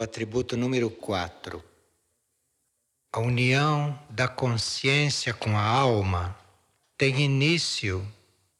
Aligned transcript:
O 0.00 0.04
atributo 0.04 0.56
número 0.56 0.88
4. 0.90 1.60
A 3.12 3.18
união 3.18 3.98
da 4.08 4.28
consciência 4.28 5.34
com 5.34 5.58
a 5.58 5.62
alma 5.64 6.38
tem 6.96 7.22
início 7.22 8.06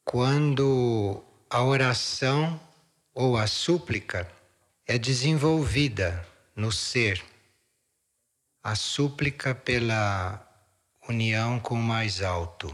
quando 0.05 1.23
a 1.48 1.62
oração 1.62 2.61
ou 3.14 3.37
a 3.37 3.46
súplica 3.46 4.29
é 4.85 4.98
desenvolvida 4.98 6.27
no 6.57 6.73
ser. 6.73 7.25
A 8.61 8.75
súplica 8.75 9.55
pela 9.55 10.45
união 11.09 11.61
com 11.61 11.77
o 11.77 11.82
mais 11.82 12.20
alto. 12.20 12.68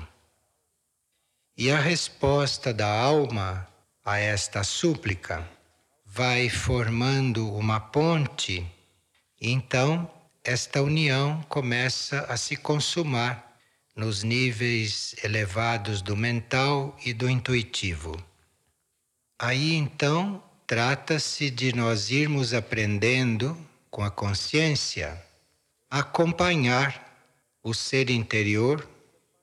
E 1.55 1.71
a 1.71 1.79
resposta 1.79 2.73
da 2.73 2.89
alma 2.89 3.69
a 4.03 4.19
esta 4.19 4.65
súplica 4.65 5.47
vai 6.15 6.49
formando 6.49 7.53
uma 7.57 7.81
ponte, 7.81 8.65
então 9.41 10.09
esta 10.45 10.81
união 10.81 11.45
começa 11.49 12.21
a 12.29 12.37
se 12.37 12.57
consumar 12.57 13.59
nos 13.97 14.23
níveis 14.23 15.17
elevados 15.25 16.01
do 16.01 16.17
mental 16.17 16.97
e 17.05 17.13
do 17.13 17.29
intuitivo. 17.29 18.17
Aí 19.37 19.75
então 19.75 20.41
trata-se 20.69 21.51
de 21.51 21.75
nós 21.75 22.13
irmos 22.13 22.55
aprendendo 22.55 23.59
com 23.91 24.05
a 24.05 24.11
consciência 24.11 25.21
a 25.91 25.99
acompanhar 25.99 27.29
o 27.61 27.75
ser 27.75 28.09
interior, 28.09 28.89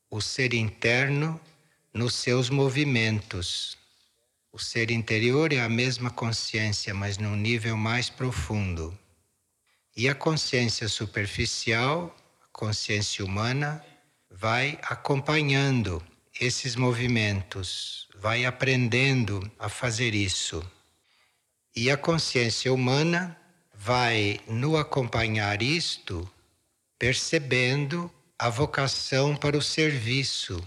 o 0.10 0.22
ser 0.22 0.54
interno 0.54 1.38
nos 1.94 2.16
seus 2.16 2.50
movimentos 2.50 3.81
o 4.54 4.60
ser 4.60 4.92
interior 4.92 5.54
é 5.54 5.62
a 5.62 5.70
mesma 5.70 6.10
consciência, 6.10 6.94
mas 6.94 7.18
num 7.18 7.36
nível 7.36 7.78
mais 7.78 8.10
profundo. 8.10 8.98
E 9.96 10.10
a 10.10 10.16
consciência 10.16 10.90
superficial, 10.90 12.16
a 12.44 12.48
consciência 12.52 13.24
humana, 13.24 13.84
vai 14.30 14.78
acompanhando 14.84 16.04
esses 16.40 16.76
movimentos, 16.76 18.10
vai 18.16 18.46
aprendendo 18.46 19.50
a 19.58 19.70
fazer 19.70 20.14
isso. 20.14 20.62
E 21.74 21.90
a 21.90 21.96
consciência 21.96 22.74
humana 22.74 23.38
vai, 23.74 24.40
no 24.48 24.76
acompanhar 24.76 25.62
isto, 25.62 26.30
percebendo 27.00 28.12
a 28.38 28.50
vocação 28.50 29.36
para 29.36 29.58
o 29.58 29.62
serviço 29.62 30.62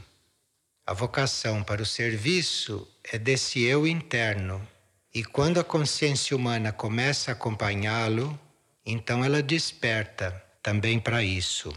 a 0.87 0.93
vocação 0.93 1.63
para 1.63 1.83
o 1.83 1.87
serviço 1.87 2.87
é 3.11 3.19
desse 3.19 3.63
eu 3.63 3.87
interno. 3.87 4.67
E 5.15 5.25
quando 5.25 5.59
a 5.59 5.65
consciência 5.65 6.37
humana 6.37 6.73
começa 6.73 7.31
a 7.31 7.33
acompanhá-lo, 7.33 8.39
então 8.85 9.25
ela 9.25 9.43
desperta 9.43 10.31
também 10.63 10.99
para 10.99 11.23
isso. 11.23 11.73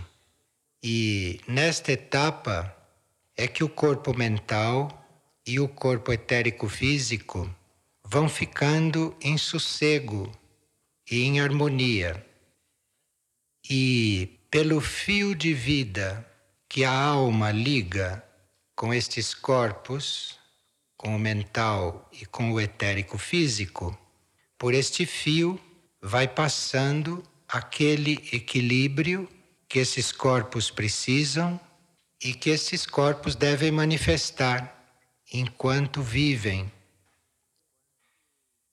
E 0.83 1.39
nesta 1.47 1.91
etapa 1.91 2.75
é 3.35 3.47
que 3.47 3.63
o 3.63 3.69
corpo 3.69 4.13
mental 4.17 4.89
e 5.45 5.59
o 5.59 5.69
corpo 5.69 6.11
etérico 6.11 6.67
físico 6.67 7.49
vão 8.03 8.27
ficando 8.27 9.15
em 9.21 9.37
sossego 9.37 10.31
e 11.09 11.23
em 11.23 11.39
harmonia. 11.39 12.25
E 13.69 14.37
pelo 14.51 14.81
fio 14.81 15.33
de 15.33 15.53
vida 15.53 16.25
que 16.67 16.83
a 16.83 16.91
alma 16.91 17.51
liga 17.51 18.26
com 18.77 18.93
estes 18.93 19.33
corpos, 19.33 20.37
com 20.95 21.15
o 21.15 21.19
mental 21.19 22.07
e 22.13 22.27
com 22.27 22.51
o 22.51 22.61
etérico 22.61 23.17
físico, 23.17 23.97
por 24.55 24.71
este 24.71 25.03
fio 25.03 25.59
vai 25.99 26.27
passando 26.27 27.23
aquele 27.47 28.29
equilíbrio 28.31 29.27
que 29.67 29.79
esses 29.79 30.11
corpos 30.11 30.69
precisam 30.69 31.59
e 32.23 32.35
que 32.35 32.51
esses 32.51 32.85
corpos 32.85 33.35
devem 33.35 33.71
manifestar 33.71 34.71
enquanto 35.33 36.03
vivem. 36.03 36.71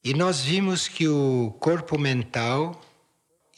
E 0.05 0.13
nós 0.13 0.43
vimos 0.43 0.87
que 0.87 1.09
o 1.09 1.57
corpo 1.59 1.99
mental 1.99 2.79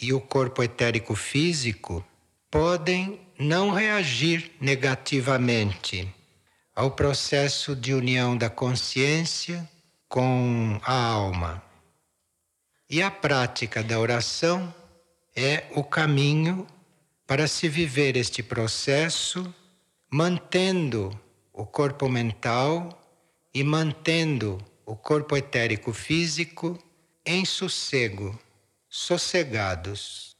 e 0.00 0.12
o 0.12 0.20
corpo 0.20 0.62
etérico 0.62 1.16
físico 1.16 2.06
podem 2.48 3.20
não 3.36 3.72
reagir 3.72 4.52
negativamente 4.60 6.14
ao 6.76 6.90
processo 6.90 7.74
de 7.74 7.94
união 7.94 8.36
da 8.36 8.50
consciência 8.50 9.66
com 10.06 10.78
a 10.84 10.92
alma. 10.92 11.62
E 12.88 13.02
a 13.02 13.10
prática 13.10 13.82
da 13.82 13.98
oração 13.98 14.72
é 15.34 15.64
o 15.74 15.82
caminho 15.82 16.66
para 17.26 17.48
se 17.48 17.66
viver 17.66 18.14
este 18.14 18.42
processo 18.42 19.52
mantendo 20.10 21.18
o 21.50 21.64
corpo 21.64 22.10
mental 22.10 23.02
e 23.54 23.64
mantendo 23.64 24.58
o 24.84 24.94
corpo 24.94 25.34
etérico 25.34 25.94
físico 25.94 26.78
em 27.24 27.46
sossego, 27.46 28.38
sossegados, 28.86 30.36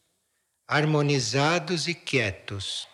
harmonizados 0.69 1.89
e 1.89 1.95
quietos. 1.95 2.87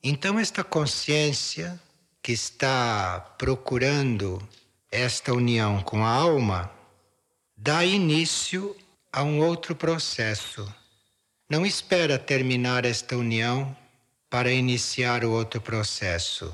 Então, 0.00 0.38
esta 0.38 0.62
consciência 0.62 1.80
que 2.24 2.32
está 2.32 3.20
procurando 3.36 4.40
esta 4.90 5.34
união 5.34 5.82
com 5.82 6.02
a 6.02 6.08
alma, 6.08 6.72
dá 7.54 7.84
início 7.84 8.74
a 9.12 9.22
um 9.22 9.40
outro 9.40 9.76
processo. 9.76 10.66
Não 11.50 11.66
espera 11.66 12.18
terminar 12.18 12.86
esta 12.86 13.14
união 13.14 13.76
para 14.30 14.50
iniciar 14.50 15.22
o 15.22 15.32
outro 15.32 15.60
processo. 15.60 16.50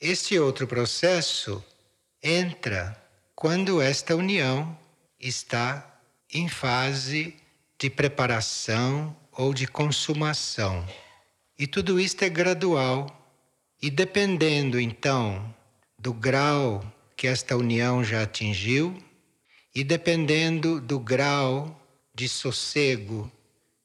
Este 0.00 0.36
outro 0.36 0.66
processo 0.66 1.64
entra 2.20 3.00
quando 3.36 3.80
esta 3.80 4.16
união 4.16 4.76
está 5.20 5.96
em 6.28 6.48
fase 6.48 7.36
de 7.78 7.88
preparação 7.88 9.14
ou 9.30 9.54
de 9.54 9.68
consumação. 9.68 10.84
E 11.56 11.68
tudo 11.68 12.00
isto 12.00 12.24
é 12.24 12.28
gradual 12.28 13.21
e 13.82 13.90
dependendo 13.90 14.78
então 14.78 15.52
do 15.98 16.14
grau 16.14 16.84
que 17.16 17.26
esta 17.26 17.56
união 17.56 18.04
já 18.04 18.22
atingiu, 18.22 18.96
e 19.74 19.82
dependendo 19.82 20.80
do 20.80 21.00
grau 21.00 21.80
de 22.14 22.28
sossego 22.28 23.30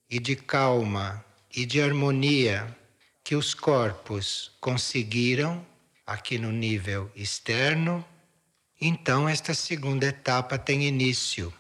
e 0.09 0.19
de 0.19 0.35
calma 0.35 1.25
e 1.55 1.65
de 1.65 1.81
harmonia 1.81 2.75
que 3.23 3.35
os 3.35 3.53
corpos 3.53 4.51
conseguiram 4.61 5.65
aqui 6.05 6.37
no 6.37 6.51
nível 6.51 7.11
externo, 7.15 8.05
então 8.79 9.27
esta 9.27 9.53
segunda 9.53 10.05
etapa 10.05 10.57
tem 10.57 10.85
início, 10.85 11.51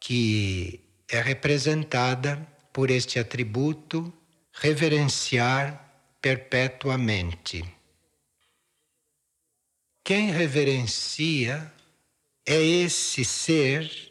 que 0.00 0.80
é 1.08 1.20
representada 1.20 2.36
por 2.72 2.90
este 2.90 3.18
atributo 3.18 4.12
reverenciar 4.52 5.83
perpetuamente. 6.24 7.62
Quem 10.02 10.30
reverencia 10.30 11.70
é 12.46 12.58
esse 12.58 13.26
ser 13.26 14.10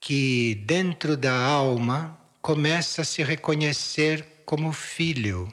que, 0.00 0.56
dentro 0.66 1.16
da 1.16 1.32
alma, 1.32 2.20
começa 2.42 3.02
a 3.02 3.04
se 3.04 3.22
reconhecer 3.22 4.42
como 4.44 4.72
filho, 4.72 5.46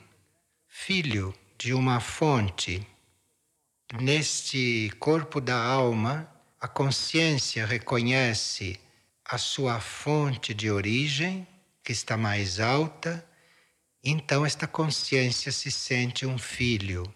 filho 0.67 1.31
de 1.55 1.71
uma 1.71 1.99
fonte. 1.99 2.83
Neste 4.01 4.91
corpo 4.99 5.39
da 5.39 5.63
alma, 5.63 6.27
a 6.59 6.67
consciência 6.67 7.63
reconhece 7.63 8.79
a 9.23 9.37
sua 9.37 9.79
fonte 9.79 10.51
de 10.51 10.71
origem, 10.71 11.47
que 11.83 11.91
está 11.91 12.17
mais 12.17 12.59
alta, 12.59 13.23
então 14.07 14.45
esta 14.45 14.67
consciência 14.67 15.51
se 15.51 15.71
sente 15.71 16.27
um 16.27 16.37
filho. 16.37 17.11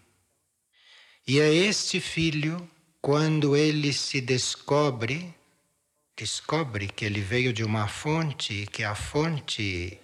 E 1.28 1.40
é 1.40 1.54
este 1.54 2.00
filho, 2.00 2.68
quando 3.00 3.56
ele 3.56 3.94
se 3.94 4.20
descobre, 4.20 5.32
descobre 6.18 6.88
que 6.88 7.06
ele 7.06 7.22
veio 7.22 7.54
de 7.54 7.64
uma 7.64 7.88
fonte, 7.88 8.66
que 8.72 8.84
a 8.84 8.96
fonte 8.96 10.00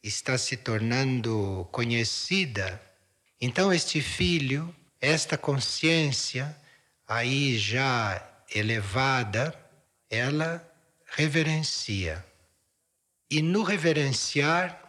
está 0.00 0.38
se 0.38 0.56
tornando 0.56 1.68
conhecida. 1.72 2.80
Então 3.40 3.72
este 3.72 4.00
filho, 4.00 4.72
esta 5.00 5.36
consciência 5.36 6.56
aí 7.08 7.58
já 7.58 8.24
elevada, 8.54 9.52
ela 10.08 10.64
reverencia. 11.04 12.24
E 13.28 13.42
no 13.42 13.64
reverenciar, 13.64 14.87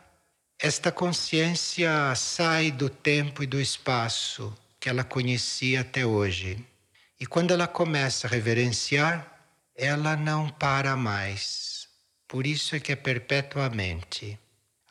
esta 0.61 0.91
consciência 0.91 2.13
sai 2.15 2.69
do 2.69 2.89
tempo 2.89 3.41
e 3.41 3.47
do 3.47 3.61
espaço 3.61 4.53
que 4.77 4.89
ela 4.89 5.05
conhecia 5.05 5.79
até 5.79 6.05
hoje. 6.05 6.65
E 7.17 7.25
quando 7.25 7.51
ela 7.51 7.65
começa 7.65 8.27
a 8.27 8.29
reverenciar, 8.29 9.39
ela 9.73 10.17
não 10.17 10.49
para 10.49 10.97
mais. 10.97 11.87
Por 12.27 12.45
isso 12.45 12.75
é 12.75 12.79
que 12.79 12.91
é 12.91 12.95
perpetuamente. 12.97 14.37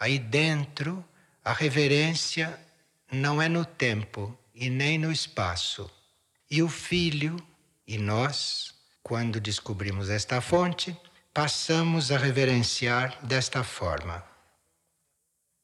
Aí 0.01 0.19
dentro, 0.19 1.05
a 1.45 1.53
reverência 1.53 2.59
não 3.13 3.41
é 3.41 3.47
no 3.47 3.67
tempo 3.67 4.37
e 4.55 4.71
nem 4.71 4.97
no 4.97 5.13
espaço. 5.13 5.91
E 6.51 6.63
o 6.63 6.69
filho 6.69 7.37
e 7.87 7.99
nós, 7.99 8.75
quando 9.03 9.39
descobrimos 9.39 10.09
esta 10.09 10.41
fonte, 10.41 10.97
passamos 11.35 12.11
a 12.11 12.17
reverenciar 12.17 13.19
desta 13.23 13.63
forma. 13.63 14.28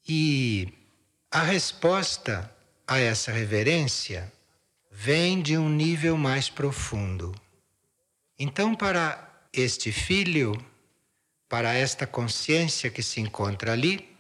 E 0.07 0.73
a 1.31 1.43
resposta 1.43 2.55
a 2.87 2.99
essa 2.99 3.33
reverência 3.33 4.31
vem 4.91 5.41
de 5.41 5.57
um 5.57 5.69
nível 5.69 6.17
mais 6.19 6.51
profundo. 6.51 7.35
Então, 8.39 8.75
para 8.75 9.47
este 9.53 9.91
filho, 9.91 10.55
para 11.49 11.73
esta 11.73 12.07
consciência 12.07 12.91
que 12.91 13.03
se 13.03 13.21
encontra 13.21 13.73
ali, 13.73 14.15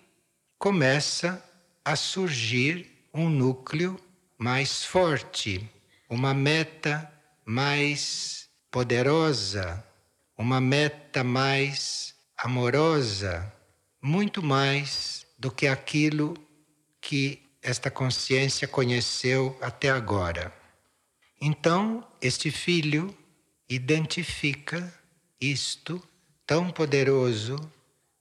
começa 0.58 1.44
a 1.84 1.94
surgir 1.96 2.90
um 3.12 3.28
núcleo 3.28 4.00
mais 4.38 4.84
forte, 4.84 5.68
uma 6.08 6.32
meta 6.32 7.12
mais 7.44 8.48
poderosa, 8.70 9.84
uma 10.36 10.60
meta 10.60 11.22
mais 11.22 12.14
amorosa, 12.36 13.52
muito 14.00 14.42
mais 14.42 15.23
do 15.44 15.50
que 15.50 15.66
aquilo 15.66 16.34
que 17.02 17.38
esta 17.60 17.90
consciência 17.90 18.66
conheceu 18.66 19.54
até 19.60 19.90
agora. 19.90 20.50
Então, 21.38 22.02
este 22.18 22.50
filho 22.50 23.14
identifica 23.68 24.90
isto 25.38 26.02
tão 26.46 26.70
poderoso 26.70 27.56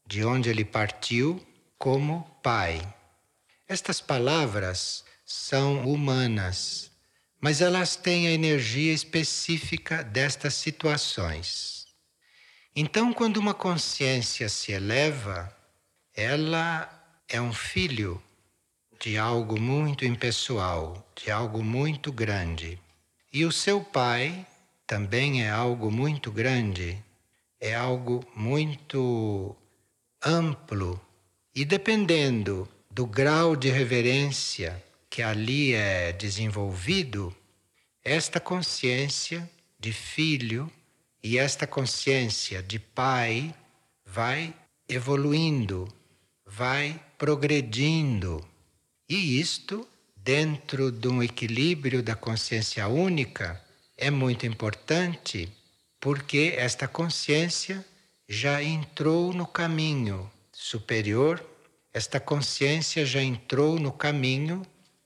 de 0.05 0.25
onde 0.25 0.49
ele 0.49 0.65
partiu 0.65 1.41
como 1.77 2.29
pai. 2.43 2.81
Estas 3.69 4.01
palavras 4.01 5.05
são 5.25 5.87
humanas, 5.89 6.91
mas 7.39 7.61
elas 7.61 7.95
têm 7.95 8.27
a 8.27 8.31
energia 8.31 8.91
específica 8.91 10.03
destas 10.03 10.55
situações. 10.55 11.87
Então, 12.75 13.13
quando 13.13 13.37
uma 13.37 13.53
consciência 13.53 14.49
se 14.49 14.73
eleva, 14.73 15.55
ela 16.13 16.99
é 17.33 17.41
um 17.41 17.51
filho 17.51 18.21
de 19.01 19.17
algo 19.17 19.59
muito 19.59 20.05
impessoal, 20.05 21.03
de 21.15 21.31
algo 21.31 21.63
muito 21.63 22.11
grande. 22.11 22.79
E 23.33 23.43
o 23.43 23.51
seu 23.51 23.81
pai 23.81 24.45
também 24.85 25.43
é 25.43 25.49
algo 25.49 25.89
muito 25.89 26.31
grande, 26.31 27.03
é 27.59 27.73
algo 27.73 28.23
muito 28.35 29.55
amplo. 30.23 31.01
E 31.55 31.65
dependendo 31.65 32.69
do 32.91 33.07
grau 33.07 33.55
de 33.55 33.71
reverência 33.71 34.81
que 35.09 35.23
ali 35.23 35.73
é 35.73 36.13
desenvolvido, 36.13 37.35
esta 38.03 38.39
consciência 38.39 39.49
de 39.79 39.91
filho 39.91 40.71
e 41.23 41.39
esta 41.39 41.65
consciência 41.65 42.61
de 42.61 42.77
pai 42.77 43.55
vai 44.05 44.53
evoluindo, 44.87 45.87
vai 46.55 46.99
progredindo 47.17 48.45
e 49.09 49.39
isto, 49.39 49.87
dentro 50.15 50.91
de 50.91 51.07
um 51.07 51.23
equilíbrio 51.23 52.03
da 52.03 52.15
consciência 52.15 52.87
única, 52.87 53.59
é 53.97 54.11
muito 54.11 54.45
importante 54.45 55.51
porque 55.99 56.53
esta 56.55 56.87
consciência 56.87 57.83
já 58.29 58.61
entrou 58.61 59.33
no 59.33 59.47
caminho 59.47 60.29
superior, 60.51 61.43
esta 61.91 62.19
consciência 62.19 63.03
já 63.03 63.23
entrou 63.23 63.79
no 63.79 63.91
caminho 63.91 64.61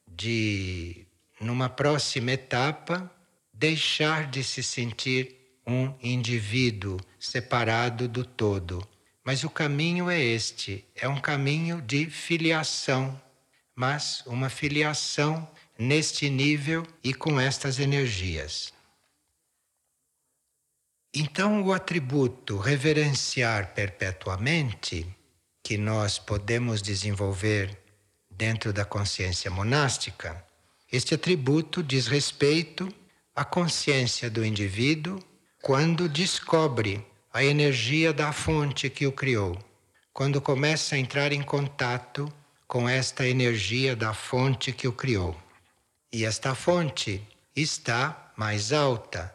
de, 0.06 1.06
numa 1.40 1.70
próxima 1.70 2.34
etapa, 2.34 3.10
deixar 3.54 4.30
de 4.30 4.44
se 4.44 4.62
sentir 4.62 5.34
um 5.66 5.94
indivíduo 6.02 7.00
separado 7.18 8.06
do 8.08 8.26
todo. 8.26 8.86
Mas 9.27 9.44
o 9.44 9.50
caminho 9.50 10.09
é 10.09 10.19
este: 10.19 10.83
é 10.95 11.07
um 11.07 11.21
caminho 11.21 11.81
de 11.81 12.09
filiação 12.09 13.21
mas 13.77 14.24
uma 14.25 14.50
filiação 14.50 15.47
neste 15.77 16.27
nível 16.31 16.83
e 17.03 17.13
com 17.13 17.39
estas 17.39 17.77
energias. 17.77 18.74
Então, 21.13 21.62
o 21.62 21.71
atributo 21.71 22.57
reverenciar 22.57 23.75
perpetuamente, 23.75 25.07
que 25.63 25.77
nós 25.77 26.18
podemos 26.18 26.81
desenvolver 26.81 27.77
dentro 28.31 28.74
da 28.74 28.83
consciência 28.83 29.51
monástica, 29.51 30.44
este 30.91 31.13
atributo 31.13 31.83
diz 31.83 32.07
respeito 32.07 32.91
à 33.35 33.45
consciência 33.45 34.27
do 34.27 34.44
indivíduo 34.44 35.19
quando 35.62 36.09
descobre 36.09 37.06
a 37.38 37.44
energia 37.44 38.12
da 38.12 38.34
fonte 38.34 38.89
que 38.89 39.06
o 39.06 39.12
criou, 39.12 39.56
quando 40.12 40.42
começa 40.42 40.95
a 40.95 40.98
entrar 40.98 41.31
em 41.31 41.44
contato 41.44 42.34
com 42.68 42.89
esta 42.89 43.28
energia 43.28 43.95
da 43.95 44.12
fonte 44.12 44.72
que 44.72 44.88
o 44.88 44.92
criou. 44.92 45.39
E 46.12 46.25
esta 46.25 46.56
fonte 46.56 47.22
está 47.56 48.34
mais 48.36 48.74
alta. 48.74 49.31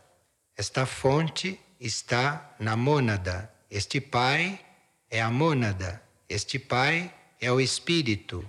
Esta 0.56 0.84
fonte 0.84 1.60
está 1.78 2.56
na 2.58 2.74
mônada. 2.74 3.48
Este 3.70 4.00
pai 4.00 4.58
é 5.08 5.22
a 5.22 5.30
mônada. 5.30 6.02
Este 6.28 6.58
pai 6.58 7.08
é 7.40 7.52
o 7.52 7.60
espírito. 7.60 8.44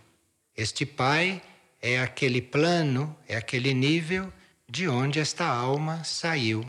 Este 0.58 0.84
pai 0.84 1.40
é 1.80 2.00
aquele 2.00 2.42
plano, 2.42 3.16
é 3.28 3.36
aquele 3.36 3.76
nível 3.76 4.34
de 4.68 4.90
onde 4.90 5.20
esta 5.20 5.46
alma 5.46 6.04
saiu, 6.04 6.66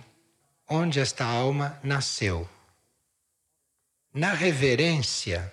onde 0.68 1.00
esta 1.00 1.24
alma 1.24 1.80
nasceu. 1.82 2.46
Na 4.14 4.32
reverência, 4.32 5.52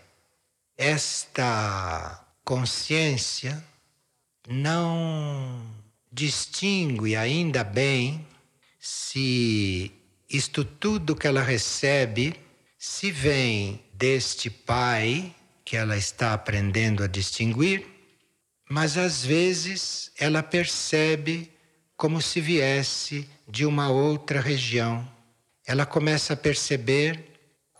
esta 0.77 2.23
consciência 2.45 3.63
não 4.47 5.65
distingue 6.11 7.15
ainda 7.15 7.63
bem 7.63 8.23
se 8.79 9.91
isto 10.29 10.63
tudo 10.63 11.15
que 11.15 11.25
ela 11.25 11.41
recebe 11.41 12.35
se 12.77 13.09
vem 13.09 13.83
deste 13.95 14.51
pai 14.51 15.35
que 15.65 15.75
ela 15.75 15.97
está 15.97 16.31
aprendendo 16.31 17.03
a 17.03 17.07
distinguir, 17.07 17.87
mas 18.69 18.95
às 18.95 19.25
vezes 19.25 20.11
ela 20.19 20.43
percebe 20.43 21.51
como 21.97 22.21
se 22.21 22.39
viesse 22.39 23.27
de 23.47 23.65
uma 23.65 23.89
outra 23.89 24.39
região. 24.39 25.11
Ela 25.65 25.83
começa 25.83 26.33
a 26.33 26.37
perceber 26.37 27.30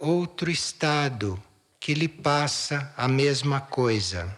outro 0.01 0.49
estado 0.49 1.41
que 1.79 1.93
lhe 1.93 2.07
passa 2.07 2.91
a 2.97 3.07
mesma 3.07 3.61
coisa. 3.61 4.35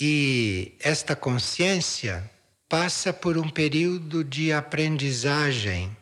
E 0.00 0.76
esta 0.80 1.16
consciência 1.16 2.30
passa 2.68 3.12
por 3.12 3.36
um 3.36 3.48
período 3.48 4.22
de 4.22 4.52
aprendizagem 4.52 5.94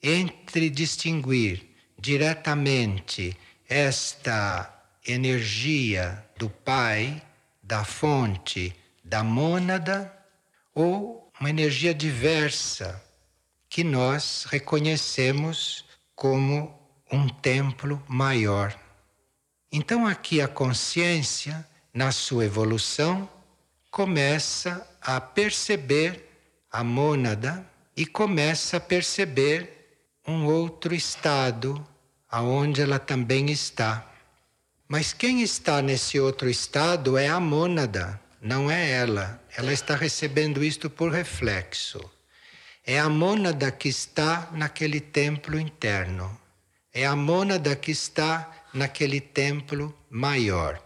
entre 0.00 0.70
distinguir 0.70 1.68
diretamente 1.98 3.36
esta 3.68 4.72
energia 5.06 6.24
do 6.38 6.48
Pai, 6.48 7.20
da 7.62 7.84
fonte, 7.84 8.74
da 9.04 9.24
mônada, 9.24 10.12
ou 10.74 11.32
uma 11.40 11.50
energia 11.50 11.92
diversa 11.92 13.02
que 13.68 13.82
nós 13.82 14.46
reconhecemos 14.48 15.84
como 16.14 16.81
um 17.12 17.28
templo 17.28 18.02
maior. 18.08 18.74
Então, 19.70 20.06
aqui 20.06 20.40
a 20.40 20.48
consciência, 20.48 21.66
na 21.92 22.10
sua 22.10 22.46
evolução, 22.46 23.28
começa 23.90 24.86
a 25.00 25.20
perceber 25.20 26.28
a 26.70 26.82
mônada 26.82 27.64
e 27.94 28.06
começa 28.06 28.78
a 28.78 28.80
perceber 28.80 30.00
um 30.26 30.46
outro 30.46 30.94
estado 30.94 31.86
aonde 32.30 32.80
ela 32.80 32.98
também 32.98 33.50
está. 33.50 34.08
Mas 34.88 35.12
quem 35.12 35.42
está 35.42 35.82
nesse 35.82 36.18
outro 36.18 36.48
estado 36.48 37.18
é 37.18 37.28
a 37.28 37.38
mônada, 37.38 38.18
não 38.40 38.70
é 38.70 38.90
ela. 38.90 39.42
Ela 39.54 39.72
está 39.72 39.94
recebendo 39.94 40.64
isto 40.64 40.88
por 40.88 41.12
reflexo. 41.12 42.00
É 42.84 42.98
a 42.98 43.08
mônada 43.08 43.70
que 43.70 43.88
está 43.88 44.48
naquele 44.52 45.00
templo 45.00 45.58
interno. 45.58 46.41
É 46.92 47.06
a 47.06 47.16
mônada 47.16 47.74
que 47.74 47.90
está 47.90 48.64
naquele 48.74 49.20
templo 49.20 49.96
maior. 50.10 50.82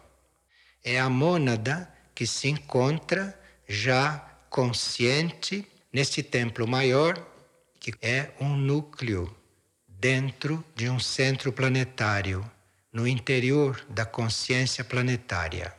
É 0.84 1.00
a 1.00 1.08
mônada 1.08 1.92
que 2.14 2.26
se 2.26 2.48
encontra 2.48 3.38
já 3.68 4.18
consciente 4.48 5.66
neste 5.92 6.22
templo 6.22 6.66
maior, 6.66 7.14
que 7.80 7.92
é 8.00 8.30
um 8.40 8.56
núcleo 8.56 9.34
dentro 9.88 10.64
de 10.74 10.88
um 10.88 11.00
centro 11.00 11.52
planetário, 11.52 12.48
no 12.92 13.06
interior 13.06 13.84
da 13.88 14.06
consciência 14.06 14.84
planetária. 14.84 15.74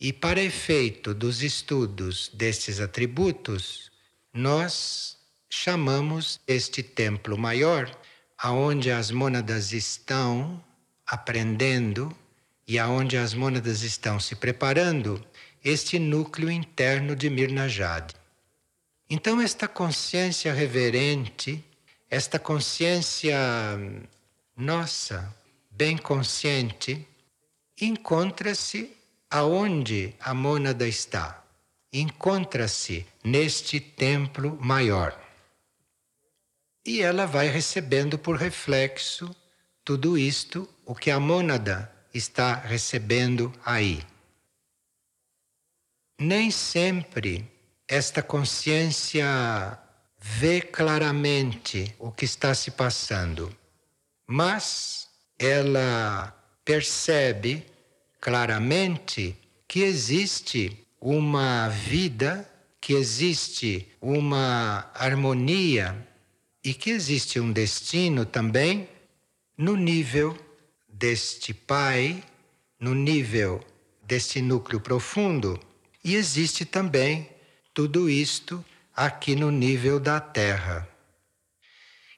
E 0.00 0.12
para 0.12 0.42
efeito 0.42 1.14
dos 1.14 1.42
estudos 1.42 2.30
destes 2.34 2.80
atributos, 2.80 3.90
nós 4.32 5.16
chamamos 5.48 6.40
este 6.46 6.82
templo 6.82 7.38
maior, 7.38 7.90
aonde 8.38 8.90
as 8.90 9.10
mônadas 9.10 9.72
estão 9.72 10.62
aprendendo 11.06 12.14
e 12.66 12.78
aonde 12.78 13.16
as 13.16 13.34
mônadas 13.34 13.82
estão 13.82 14.18
se 14.18 14.34
preparando, 14.34 15.24
este 15.62 15.98
núcleo 15.98 16.50
interno 16.50 17.14
de 17.14 17.28
Mirnajad. 17.30 18.12
Então 19.08 19.40
esta 19.40 19.68
consciência 19.68 20.52
reverente, 20.52 21.64
esta 22.10 22.38
consciência 22.38 23.36
nossa, 24.56 25.34
bem 25.70 25.96
consciente, 25.96 27.06
encontra-se 27.80 28.96
aonde 29.30 30.14
a 30.20 30.32
mônada 30.32 30.86
está. 30.86 31.42
Encontra-se 31.92 33.06
neste 33.22 33.80
templo 33.80 34.58
maior. 34.60 35.23
E 36.86 37.00
ela 37.00 37.26
vai 37.26 37.48
recebendo 37.48 38.18
por 38.18 38.36
reflexo 38.36 39.34
tudo 39.82 40.18
isto, 40.18 40.68
o 40.84 40.94
que 40.94 41.10
a 41.10 41.18
mônada 41.18 41.90
está 42.12 42.54
recebendo 42.54 43.52
aí. 43.64 44.02
Nem 46.18 46.50
sempre 46.50 47.50
esta 47.88 48.22
consciência 48.22 49.78
vê 50.18 50.60
claramente 50.60 51.94
o 51.98 52.10
que 52.10 52.24
está 52.24 52.54
se 52.54 52.70
passando, 52.70 53.54
mas 54.26 55.08
ela 55.38 56.34
percebe 56.64 57.66
claramente 58.20 59.36
que 59.66 59.80
existe 59.80 60.86
uma 61.00 61.68
vida, 61.68 62.48
que 62.80 62.94
existe 62.94 63.88
uma 64.00 64.90
harmonia 64.94 66.13
e 66.64 66.72
que 66.72 66.90
existe 66.90 67.38
um 67.38 67.52
destino 67.52 68.24
também 68.24 68.88
no 69.56 69.76
nível 69.76 70.36
deste 70.88 71.52
Pai, 71.52 72.24
no 72.80 72.94
nível 72.94 73.62
deste 74.02 74.40
núcleo 74.40 74.80
profundo, 74.80 75.60
e 76.02 76.14
existe 76.14 76.64
também 76.64 77.28
tudo 77.74 78.08
isto 78.08 78.64
aqui 78.96 79.36
no 79.36 79.50
nível 79.50 80.00
da 80.00 80.20
Terra. 80.20 80.88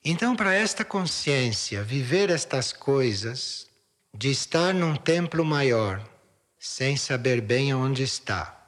Então, 0.04 0.36
para 0.36 0.54
esta 0.54 0.84
consciência 0.84 1.82
viver 1.82 2.30
estas 2.30 2.72
coisas, 2.72 3.66
de 4.14 4.30
estar 4.30 4.72
num 4.72 4.94
templo 4.94 5.44
maior, 5.44 6.02
sem 6.58 6.96
saber 6.96 7.40
bem 7.40 7.72
aonde 7.72 8.02
está, 8.02 8.65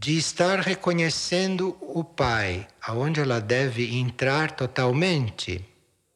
de 0.00 0.16
estar 0.16 0.60
reconhecendo 0.60 1.76
o 1.80 2.04
Pai, 2.04 2.68
aonde 2.80 3.18
ela 3.18 3.40
deve 3.40 3.96
entrar 3.96 4.52
totalmente, 4.52 5.64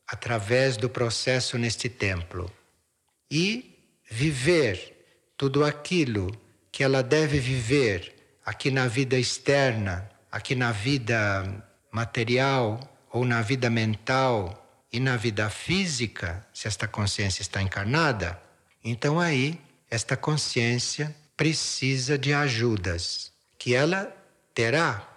através 0.07 0.77
do 0.77 0.89
processo 0.89 1.59
neste 1.59 1.89
templo, 1.89 2.49
e 3.29 3.77
viver 4.09 5.33
tudo 5.37 5.65
aquilo 5.65 6.31
que 6.71 6.85
ela 6.85 7.03
deve 7.03 7.41
viver 7.41 8.15
aqui 8.47 8.71
na 8.71 8.87
vida 8.87 9.19
externa, 9.19 10.09
aqui 10.31 10.55
na 10.55 10.71
vida 10.71 11.67
material 11.91 12.79
ou 13.11 13.25
na 13.25 13.43
vida 13.43 13.69
mental 13.69 14.65
e 14.93 15.01
na 15.01 15.17
vida 15.17 15.51
física, 15.51 16.47
se 16.55 16.69
esta 16.69 16.87
consciência 16.87 17.43
está 17.43 17.61
encarnada, 17.61 18.41
então 18.85 19.19
aí 19.19 19.61
esta 19.91 20.17
consciência 20.17 21.15
precisa 21.37 22.17
de 22.17 22.33
ajudas 22.33 23.32
que 23.63 23.77
ela 23.77 24.13
terá. 24.53 25.09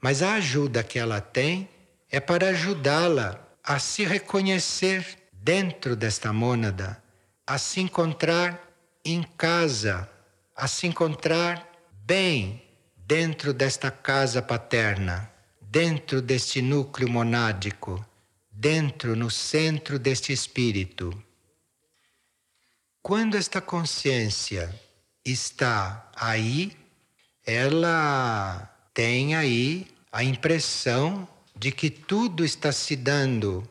Mas 0.00 0.22
a 0.22 0.32
ajuda 0.36 0.82
que 0.82 0.98
ela 0.98 1.20
tem 1.20 1.68
é 2.10 2.20
para 2.20 2.48
ajudá-la 2.48 3.38
a 3.62 3.78
se 3.78 4.02
reconhecer 4.02 5.04
dentro 5.30 5.94
desta 5.94 6.32
mônada, 6.32 7.02
a 7.46 7.58
se 7.58 7.82
encontrar 7.82 8.66
em 9.04 9.22
casa, 9.22 10.08
a 10.56 10.66
se 10.66 10.86
encontrar 10.86 11.70
bem 12.06 12.64
dentro 12.96 13.52
desta 13.52 13.90
casa 13.90 14.40
paterna, 14.40 15.30
dentro 15.60 16.22
deste 16.22 16.62
núcleo 16.62 17.10
monádico, 17.10 18.02
dentro 18.50 19.14
no 19.14 19.30
centro 19.30 19.98
deste 19.98 20.32
espírito. 20.32 21.12
Quando 23.02 23.36
esta 23.36 23.60
consciência 23.60 24.74
está 25.26 26.10
aí, 26.16 26.81
ela 27.44 28.70
tem 28.94 29.34
aí 29.34 29.86
a 30.10 30.22
impressão 30.22 31.26
de 31.56 31.72
que 31.72 31.90
tudo 31.90 32.44
está 32.44 32.72
se 32.72 32.96
dando 32.96 33.68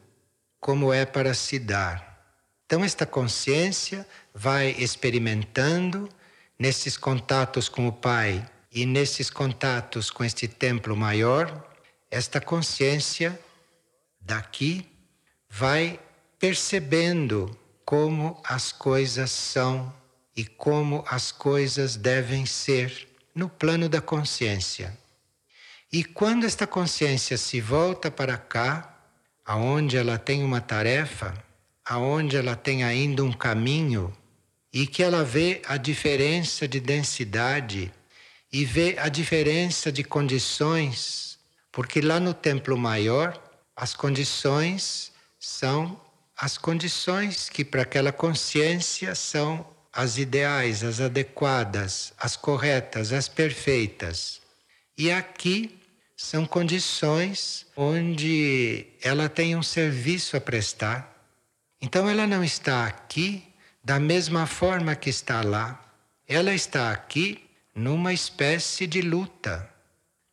como 0.60 0.94
é 0.94 1.06
para 1.06 1.34
se 1.34 1.60
dar. 1.60 2.12
Então, 2.66 2.84
esta 2.84 3.06
consciência 3.06 4.08
vai 4.34 4.70
experimentando 4.78 6.10
nesses 6.58 6.96
contatos 6.96 7.68
com 7.68 7.88
o 7.88 7.92
Pai 7.92 8.48
e 8.72 8.86
nesses 8.86 9.30
contatos 9.30 10.10
com 10.10 10.24
este 10.24 10.48
templo 10.48 10.96
maior, 10.96 11.68
esta 12.10 12.40
consciência 12.40 13.38
daqui 14.22 14.86
vai 15.50 16.00
percebendo 16.40 17.58
como 17.84 18.42
as 18.46 18.72
coisas 18.72 19.32
são 19.32 19.94
e 20.36 20.46
como 20.46 21.04
as 21.10 21.32
coisas 21.32 21.98
devem 21.98 22.46
ser 22.46 23.11
no 23.34 23.50
plano 23.50 23.88
da 23.88 24.02
consciência. 24.02 24.98
E 25.92 26.04
quando 26.04 26.46
esta 26.46 26.66
consciência 26.66 27.38
se 27.38 27.60
volta 27.60 28.10
para 28.10 28.38
cá, 28.38 28.98
aonde 29.46 29.98
ela 29.98 30.18
tem 30.18 30.44
uma 30.44 30.62
tarefa, 30.62 31.34
aonde 31.84 32.38
ela 32.38 32.56
tem 32.56 32.84
ainda 32.84 33.24
um 33.24 33.34
caminho 33.34 34.16
e 34.72 34.88
que 34.88 35.04
ela 35.04 35.24
vê 35.24 35.62
a 35.68 35.76
diferença 35.78 36.68
de 36.68 36.80
densidade 36.80 37.92
e 38.52 38.64
vê 38.64 38.98
a 38.98 39.10
diferença 39.10 39.92
de 39.92 40.04
condições, 40.04 41.38
porque 41.72 42.00
lá 42.00 42.20
no 42.20 42.34
templo 42.34 42.78
maior 42.78 43.38
as 43.76 43.94
condições 43.94 45.12
são 45.40 46.00
as 46.38 46.58
condições 46.58 47.50
que 47.50 47.64
para 47.64 47.84
aquela 47.84 48.12
consciência 48.12 49.14
são 49.14 49.66
as 49.94 50.18
ideais, 50.18 50.84
as 50.84 51.02
adequadas, 51.02 52.14
as 52.18 52.36
corretas, 52.36 53.12
as 53.12 53.28
perfeitas. 53.28 54.42
E 54.98 55.12
aqui 55.12 55.80
são 56.16 56.46
condições 56.46 57.66
onde 57.76 58.86
ela 59.02 59.28
tem 59.28 59.56
um 59.56 59.64
serviço 59.64 60.38
a 60.38 60.42
prestar. 60.42 61.12
Então 61.82 62.08
ela 62.08 62.28
não 62.28 62.44
está 62.44 62.86
aqui 62.86 63.44
da 63.84 64.00
mesma 64.00 64.46
forma 64.46 64.96
que 64.96 65.10
está 65.10 65.42
lá. 65.42 65.84
Ela 66.28 66.54
está 66.54 66.92
aqui 66.92 67.50
numa 67.76 68.14
espécie 68.14 68.86
de 68.86 69.02
luta, 69.02 69.70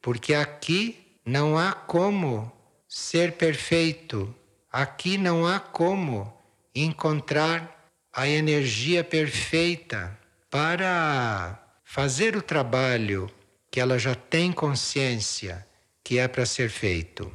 porque 0.02 0.34
aqui 0.34 1.18
não 1.24 1.58
há 1.58 1.72
como 1.72 2.52
ser 2.88 3.32
perfeito, 3.32 4.34
aqui 4.70 5.16
não 5.16 5.46
há 5.46 5.58
como 5.58 6.32
encontrar 6.74 7.77
a 8.18 8.26
energia 8.26 9.04
perfeita 9.04 10.18
para 10.50 11.56
fazer 11.84 12.34
o 12.34 12.42
trabalho 12.42 13.30
que 13.70 13.78
ela 13.78 13.96
já 13.96 14.12
tem 14.12 14.50
consciência 14.50 15.64
que 16.02 16.18
é 16.18 16.26
para 16.26 16.44
ser 16.44 16.68
feito. 16.68 17.32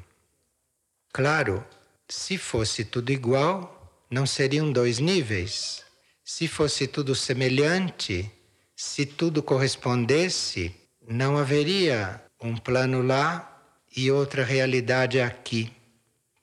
Claro, 1.14 1.66
se 2.10 2.38
fosse 2.38 2.84
tudo 2.84 3.14
igual, 3.14 4.06
não 4.12 4.26
seriam 4.26 4.74
dois 4.74 5.00
níveis. 5.00 5.86
Se 6.22 6.50
fosse 6.50 6.86
tudo 6.86 7.16
semelhante, 7.16 8.30
se 8.76 9.06
tudo 9.06 9.42
correspondesse, 9.42 10.76
não 11.08 11.38
haveria 11.38 12.22
um 12.42 12.58
plano 12.58 13.02
lá 13.02 13.64
e 13.96 14.12
outra 14.12 14.44
realidade 14.44 15.22
aqui. 15.22 15.72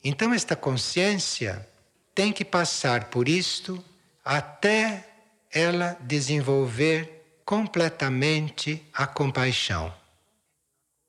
Então, 0.03 0.33
esta 0.33 0.57
consciência 0.57 1.69
tem 2.15 2.33
que 2.33 2.43
passar 2.43 3.11
por 3.11 3.29
isto 3.29 3.85
até 4.25 5.07
ela 5.53 5.97
desenvolver 6.01 7.41
completamente 7.45 8.87
a 8.93 9.07
compaixão. 9.07 9.93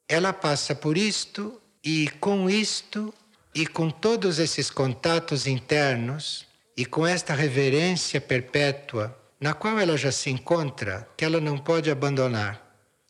Ela 0.08 0.34
passa 0.34 0.74
por 0.74 0.98
isto 0.98 1.62
e 1.84 2.10
com 2.20 2.50
isto 2.50 3.14
e 3.54 3.68
com 3.68 3.90
todos 3.90 4.40
esses 4.40 4.70
contatos 4.70 5.46
internos 5.46 6.48
e 6.76 6.86
com 6.86 7.06
esta 7.06 7.34
reverência 7.34 8.20
perpétua 8.20 9.18
na 9.40 9.54
qual 9.54 9.80
ela 9.80 9.98
já 9.98 10.12
se 10.12 10.30
encontra, 10.30 11.08
que 11.18 11.26
ela 11.26 11.42
não 11.42 11.58
pode 11.58 11.90
abandonar. 11.90 12.62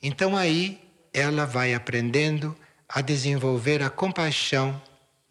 Então 0.01 0.36
aí 0.36 0.81
ela 1.13 1.46
vai 1.46 1.74
aprendendo 1.74 2.55
a 2.88 3.01
desenvolver 3.01 3.81
a 3.81 3.89
compaixão 3.89 4.81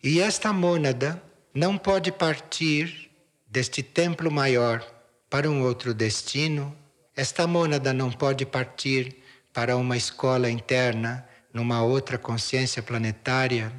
e 0.03 0.21
esta 0.21 0.53
mônada 0.53 1.23
não 1.55 1.77
pode 1.77 2.13
partir 2.13 3.10
deste 3.51 3.83
templo 3.83 4.31
maior, 4.31 4.85
para 5.29 5.51
um 5.51 5.63
outro 5.63 5.93
destino. 5.93 6.77
Esta 7.17 7.47
mônada 7.47 7.93
não 7.93 8.11
pode 8.11 8.47
partir 8.47 9.17
para 9.53 9.77
uma 9.77 9.97
escola 9.97 10.51
interna 10.51 11.27
numa 11.53 11.83
outra 11.83 12.17
consciência 12.17 12.83
planetária. 12.83 13.73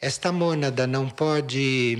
Esta 0.00 0.30
mônada 0.30 0.86
não 0.86 1.08
pode 1.08 1.98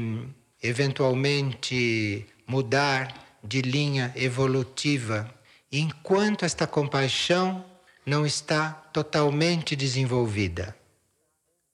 eventualmente 0.63 2.27
mudar 2.47 3.39
de 3.43 3.61
linha 3.61 4.13
evolutiva 4.15 5.33
enquanto 5.71 6.45
esta 6.45 6.67
compaixão 6.67 7.65
não 8.07 8.25
está 8.25 8.71
totalmente 8.93 9.75
desenvolvida. 9.75 10.77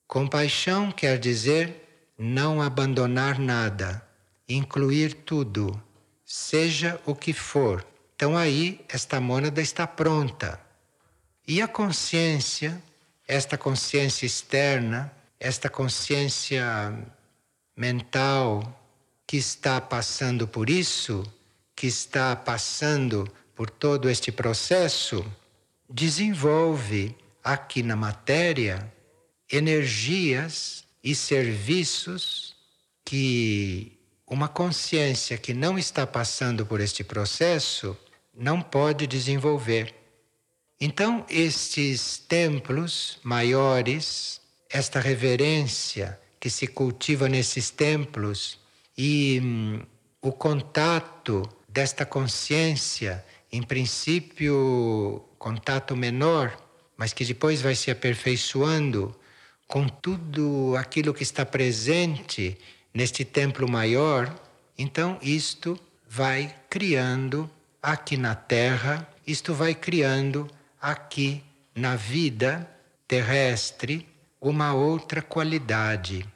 Compaixão 0.06 0.90
quer 0.90 1.18
dizer 1.18 2.12
não 2.18 2.60
abandonar 2.60 3.38
nada, 3.38 4.02
incluir 4.54 5.14
tudo, 5.14 5.80
seja 6.24 7.00
o 7.06 7.14
que 7.14 7.32
for. 7.32 7.86
Então 8.14 8.36
aí 8.36 8.84
esta 8.88 9.20
mônada 9.20 9.60
está 9.60 9.86
pronta. 9.86 10.60
E 11.46 11.62
a 11.62 11.68
consciência, 11.68 12.82
esta 13.26 13.56
consciência 13.56 14.26
externa, 14.26 15.12
esta 15.38 15.70
consciência 15.70 16.94
mental 17.76 18.76
que 19.26 19.36
está 19.36 19.80
passando 19.80 20.46
por 20.46 20.68
isso, 20.68 21.24
que 21.74 21.86
está 21.86 22.36
passando 22.36 23.30
por 23.54 23.70
todo 23.70 24.10
este 24.10 24.30
processo, 24.30 25.24
desenvolve 25.88 27.16
aqui 27.42 27.82
na 27.82 27.96
matéria 27.96 28.92
energias 29.50 30.84
e 31.02 31.14
serviços 31.14 32.54
que 33.04 33.99
uma 34.30 34.46
consciência 34.46 35.36
que 35.36 35.52
não 35.52 35.76
está 35.76 36.06
passando 36.06 36.64
por 36.64 36.80
este 36.80 37.02
processo 37.02 37.96
não 38.32 38.62
pode 38.62 39.04
desenvolver. 39.08 39.92
Então, 40.80 41.26
estes 41.28 42.16
templos 42.16 43.18
maiores, 43.24 44.40
esta 44.70 45.00
reverência 45.00 46.18
que 46.38 46.48
se 46.48 46.68
cultiva 46.68 47.28
nesses 47.28 47.70
templos 47.70 48.60
e 48.96 49.40
hum, 49.42 49.82
o 50.22 50.30
contato 50.30 51.42
desta 51.68 52.06
consciência, 52.06 53.24
em 53.50 53.62
princípio, 53.62 55.24
contato 55.38 55.96
menor, 55.96 56.56
mas 56.96 57.12
que 57.12 57.24
depois 57.24 57.60
vai 57.60 57.74
se 57.74 57.90
aperfeiçoando 57.90 59.14
com 59.66 59.88
tudo 59.88 60.74
aquilo 60.76 61.12
que 61.12 61.24
está 61.24 61.44
presente 61.44 62.56
neste 62.92 63.24
templo 63.24 63.68
maior, 63.68 64.34
então 64.76 65.18
isto 65.22 65.78
vai 66.08 66.54
criando 66.68 67.50
aqui 67.82 68.16
na 68.16 68.34
Terra, 68.34 69.08
isto 69.26 69.54
vai 69.54 69.74
criando 69.74 70.48
aqui 70.80 71.42
na 71.74 71.96
vida 71.96 72.68
terrestre 73.06 74.08
uma 74.40 74.72
outra 74.74 75.22
qualidade. 75.22 76.26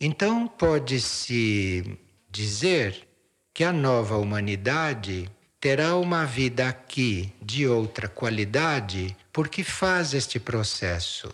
Então 0.00 0.48
pode-se 0.48 1.98
dizer 2.30 3.06
que 3.52 3.62
a 3.62 3.72
nova 3.72 4.16
humanidade 4.16 5.30
terá 5.60 5.94
uma 5.96 6.24
vida 6.24 6.68
aqui 6.68 7.32
de 7.42 7.66
outra 7.66 8.08
qualidade 8.08 9.14
porque 9.32 9.62
faz 9.62 10.14
este 10.14 10.40
processo. 10.40 11.30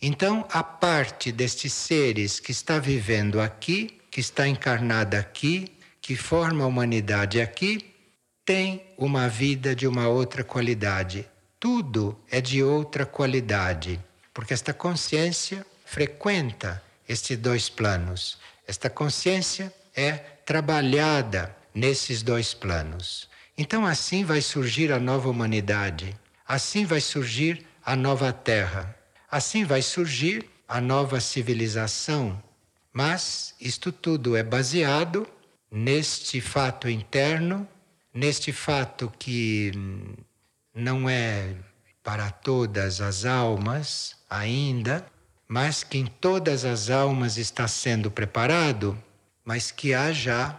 Então, 0.00 0.46
a 0.52 0.62
parte 0.62 1.32
destes 1.32 1.72
seres 1.72 2.38
que 2.38 2.52
está 2.52 2.78
vivendo 2.78 3.40
aqui, 3.40 4.00
que 4.10 4.20
está 4.20 4.46
encarnada 4.46 5.18
aqui, 5.18 5.72
que 6.00 6.14
forma 6.14 6.64
a 6.64 6.66
humanidade 6.66 7.40
aqui, 7.40 7.94
tem 8.44 8.82
uma 8.96 9.28
vida 9.28 9.74
de 9.74 9.86
uma 9.86 10.08
outra 10.08 10.44
qualidade. 10.44 11.28
Tudo 11.60 12.18
é 12.30 12.40
de 12.40 12.62
outra 12.62 13.04
qualidade, 13.04 14.00
porque 14.32 14.54
esta 14.54 14.72
consciência 14.72 15.66
frequenta 15.84 16.82
estes 17.08 17.36
dois 17.36 17.68
planos. 17.68 18.38
Esta 18.66 18.88
consciência 18.88 19.74
é 19.96 20.12
trabalhada 20.12 21.54
nesses 21.74 22.22
dois 22.22 22.54
planos. 22.54 23.28
Então, 23.56 23.84
assim 23.84 24.24
vai 24.24 24.40
surgir 24.40 24.92
a 24.92 25.00
nova 25.00 25.28
humanidade, 25.28 26.14
assim 26.46 26.84
vai 26.84 27.00
surgir 27.00 27.66
a 27.84 27.96
nova 27.96 28.32
Terra. 28.32 28.94
Assim 29.30 29.64
vai 29.64 29.82
surgir 29.82 30.48
a 30.66 30.80
nova 30.80 31.20
civilização. 31.20 32.42
Mas 32.92 33.54
isto 33.60 33.92
tudo 33.92 34.36
é 34.36 34.42
baseado 34.42 35.26
neste 35.70 36.40
fato 36.40 36.88
interno, 36.88 37.68
neste 38.12 38.52
fato 38.52 39.12
que 39.18 39.72
não 40.74 41.08
é 41.08 41.54
para 42.02 42.30
todas 42.30 43.00
as 43.00 43.26
almas 43.26 44.16
ainda, 44.30 45.04
mas 45.46 45.84
que 45.84 45.98
em 45.98 46.06
todas 46.06 46.64
as 46.64 46.88
almas 46.88 47.36
está 47.36 47.68
sendo 47.68 48.10
preparado, 48.10 48.96
mas 49.44 49.70
que 49.70 49.92
há 49.92 50.10
já 50.10 50.58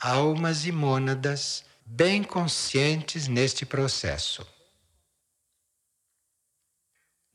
almas 0.00 0.66
e 0.66 0.72
mônadas 0.72 1.64
bem 1.84 2.22
conscientes 2.22 3.26
neste 3.26 3.66
processo. 3.66 4.53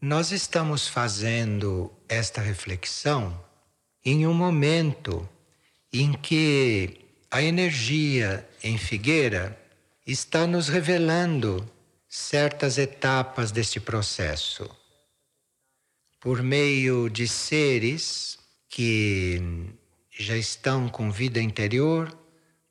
Nós 0.01 0.31
estamos 0.31 0.87
fazendo 0.87 1.91
esta 2.07 2.39
reflexão 2.39 3.37
em 4.03 4.25
um 4.25 4.33
momento 4.33 5.27
em 5.91 6.13
que 6.13 7.01
a 7.29 7.43
energia 7.43 8.47
em 8.63 8.77
Figueira 8.77 9.61
está 10.07 10.47
nos 10.47 10.69
revelando 10.69 11.69
certas 12.07 12.77
etapas 12.77 13.51
deste 13.51 13.81
processo. 13.81 14.73
Por 16.21 16.41
meio 16.41 17.09
de 17.09 17.27
seres 17.27 18.39
que 18.69 19.41
já 20.17 20.37
estão 20.37 20.87
com 20.87 21.11
vida 21.11 21.41
interior, 21.41 22.17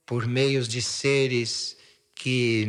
por 0.07 0.27
meio 0.27 0.67
de 0.67 0.81
seres 0.81 1.77
que 2.15 2.67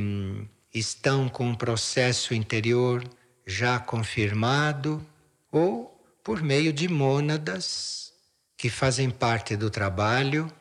estão 0.74 1.30
com 1.30 1.48
um 1.48 1.56
processo 1.56 2.34
interior 2.34 3.10
já 3.50 3.80
confirmado, 3.80 5.04
ou 5.52 6.00
por 6.24 6.44
meio 6.44 6.72
de 6.72 6.88
mônadas 6.88 8.14
que 8.56 8.70
fazem 8.70 9.10
parte 9.10 9.56
do 9.56 9.72
trabalho, 9.72 10.52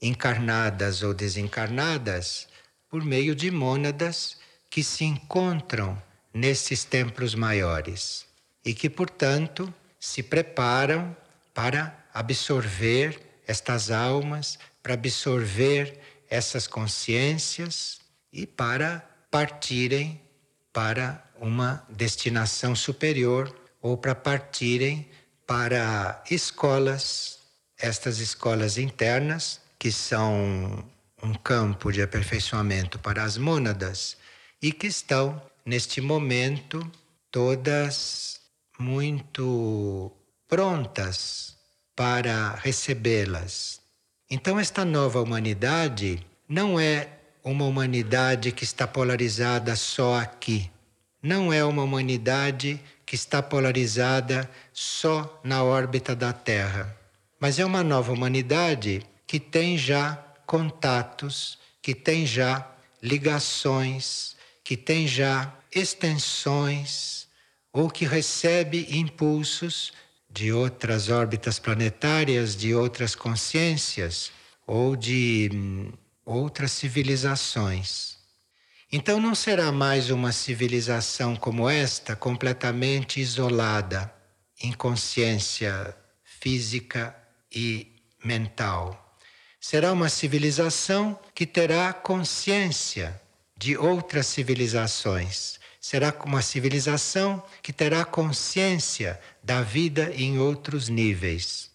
encarnadas 0.00 1.02
ou 1.02 1.12
desencarnadas, 1.12 2.46
por 2.88 3.04
meio 3.04 3.34
de 3.34 3.50
mônadas 3.50 4.38
que 4.70 4.84
se 4.84 5.04
encontram 5.04 6.00
nesses 6.32 6.84
templos 6.84 7.34
maiores 7.34 8.24
e 8.64 8.72
que, 8.72 8.88
portanto, 8.88 9.74
se 9.98 10.22
preparam 10.22 11.16
para 11.52 11.98
absorver 12.14 13.20
estas 13.48 13.90
almas, 13.90 14.58
para 14.80 14.94
absorver 14.94 15.98
essas 16.30 16.68
consciências 16.68 17.98
e 18.32 18.46
para 18.46 19.04
partirem 19.28 20.20
para 20.72 21.22
uma 21.40 21.84
destinação 21.88 22.74
superior 22.74 23.54
ou 23.80 23.96
para 23.96 24.14
partirem 24.14 25.08
para 25.46 26.22
escolas, 26.30 27.38
estas 27.78 28.18
escolas 28.18 28.76
internas, 28.76 29.60
que 29.78 29.90
são 29.90 30.84
um 31.22 31.34
campo 31.34 31.90
de 31.90 32.02
aperfeiçoamento 32.02 32.98
para 32.98 33.24
as 33.24 33.38
mônadas 33.38 34.16
e 34.60 34.72
que 34.72 34.86
estão, 34.86 35.40
neste 35.64 36.00
momento, 36.00 36.90
todas 37.30 38.40
muito 38.78 40.12
prontas 40.46 41.56
para 41.96 42.54
recebê-las. 42.56 43.80
Então, 44.30 44.58
esta 44.60 44.84
nova 44.84 45.20
humanidade 45.20 46.24
não 46.48 46.78
é 46.78 47.17
uma 47.48 47.64
humanidade 47.64 48.52
que 48.52 48.62
está 48.62 48.86
polarizada 48.86 49.74
só 49.74 50.18
aqui. 50.18 50.70
Não 51.22 51.52
é 51.52 51.64
uma 51.64 51.82
humanidade 51.82 52.80
que 53.06 53.14
está 53.14 53.42
polarizada 53.42 54.48
só 54.72 55.40
na 55.42 55.64
órbita 55.64 56.14
da 56.14 56.32
Terra, 56.32 56.94
mas 57.40 57.58
é 57.58 57.64
uma 57.64 57.82
nova 57.82 58.12
humanidade 58.12 59.02
que 59.26 59.40
tem 59.40 59.78
já 59.78 60.22
contatos, 60.46 61.58
que 61.80 61.94
tem 61.94 62.26
já 62.26 62.70
ligações, 63.02 64.36
que 64.62 64.76
tem 64.76 65.06
já 65.08 65.52
extensões 65.74 67.26
ou 67.72 67.88
que 67.88 68.04
recebe 68.04 68.86
impulsos 68.90 69.92
de 70.30 70.52
outras 70.52 71.08
órbitas 71.08 71.58
planetárias, 71.58 72.54
de 72.54 72.74
outras 72.74 73.14
consciências 73.14 74.30
ou 74.66 74.94
de 74.94 75.50
hum, 75.52 75.92
outras 76.28 76.72
civilizações. 76.72 78.18
Então 78.92 79.20
não 79.20 79.34
será 79.34 79.72
mais 79.72 80.10
uma 80.10 80.30
civilização 80.30 81.34
como 81.34 81.68
esta, 81.68 82.14
completamente 82.14 83.20
isolada 83.20 84.12
em 84.60 84.72
consciência 84.72 85.96
física 86.22 87.16
e 87.50 87.86
mental. 88.24 89.16
Será 89.60 89.92
uma 89.92 90.08
civilização 90.08 91.18
que 91.34 91.46
terá 91.46 91.92
consciência 91.92 93.20
de 93.56 93.76
outras 93.76 94.26
civilizações. 94.26 95.58
Será 95.80 96.14
uma 96.24 96.42
civilização 96.42 97.42
que 97.62 97.72
terá 97.72 98.04
consciência 98.04 99.18
da 99.42 99.62
vida 99.62 100.12
em 100.14 100.38
outros 100.38 100.88
níveis. 100.88 101.70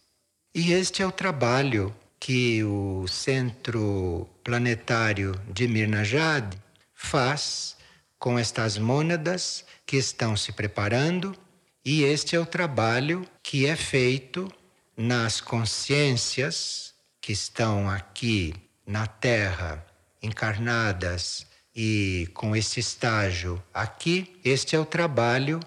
E 0.54 0.72
este 0.74 1.02
é 1.02 1.08
o 1.08 1.12
trabalho 1.12 1.94
que 2.24 2.64
o 2.64 3.06
Centro 3.06 4.30
Planetário 4.46 5.36
de 5.52 5.68
Mirnajad 5.68 6.56
faz 6.94 7.76
com 8.18 8.40
estas 8.40 8.78
mônadas 8.78 9.66
que 9.86 9.98
estão 9.98 10.38
se 10.38 10.54
preparando, 10.54 11.36
e 11.84 12.04
este 12.04 12.38
é 12.38 12.40
o 12.40 12.46
trabalho 12.46 13.28
que 13.44 13.66
é 13.66 13.76
feito 13.76 14.50
nas 14.96 15.42
consciências 15.42 16.94
que 17.20 17.34
estão 17.34 17.90
aqui 17.90 18.56
na 18.88 19.06
Terra, 19.06 19.86
encarnadas 20.22 21.46
e 21.76 22.30
com 22.34 22.56
esse 22.56 22.80
estágio 22.80 23.62
aqui, 23.74 24.40
este 24.46 24.78
é 24.78 24.80
o 24.80 24.86
trabalho 24.86 25.60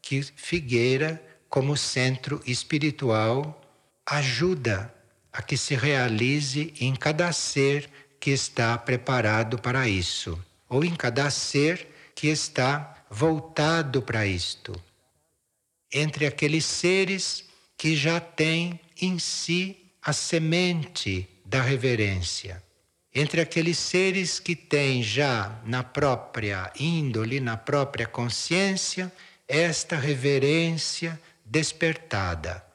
que 0.00 0.22
Figueira, 0.22 1.20
como 1.48 1.76
centro 1.76 2.40
espiritual, 2.46 3.60
ajuda 4.06 4.93
a 5.34 5.42
que 5.42 5.56
se 5.56 5.74
realize 5.74 6.72
em 6.78 6.94
cada 6.94 7.32
ser 7.32 7.90
que 8.20 8.30
está 8.30 8.78
preparado 8.78 9.58
para 9.58 9.88
isso, 9.88 10.38
ou 10.68 10.84
em 10.84 10.94
cada 10.94 11.28
ser 11.28 11.88
que 12.14 12.28
está 12.28 13.04
voltado 13.10 14.00
para 14.00 14.24
isto. 14.24 14.80
Entre 15.92 16.24
aqueles 16.24 16.64
seres 16.64 17.44
que 17.76 17.96
já 17.96 18.20
têm 18.20 18.78
em 19.02 19.18
si 19.18 19.76
a 20.00 20.12
semente 20.12 21.28
da 21.44 21.60
reverência. 21.60 22.62
Entre 23.12 23.40
aqueles 23.40 23.78
seres 23.78 24.38
que 24.38 24.54
têm 24.54 25.02
já 25.02 25.60
na 25.66 25.82
própria 25.82 26.72
índole, 26.78 27.40
na 27.40 27.56
própria 27.56 28.06
consciência, 28.06 29.12
esta 29.48 29.96
reverência 29.96 31.20
despertada. 31.44 32.73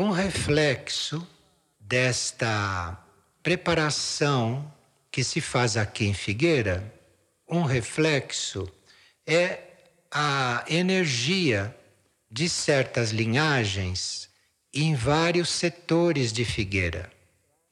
Um 0.00 0.10
reflexo 0.10 1.26
desta 1.80 2.96
preparação 3.42 4.72
que 5.10 5.24
se 5.24 5.40
faz 5.40 5.76
aqui 5.76 6.06
em 6.06 6.14
Figueira, 6.14 6.94
um 7.50 7.64
reflexo 7.64 8.72
é 9.26 9.58
a 10.08 10.64
energia 10.68 11.76
de 12.30 12.48
certas 12.48 13.10
linhagens 13.10 14.28
em 14.72 14.94
vários 14.94 15.48
setores 15.48 16.32
de 16.32 16.44
Figueira. 16.44 17.10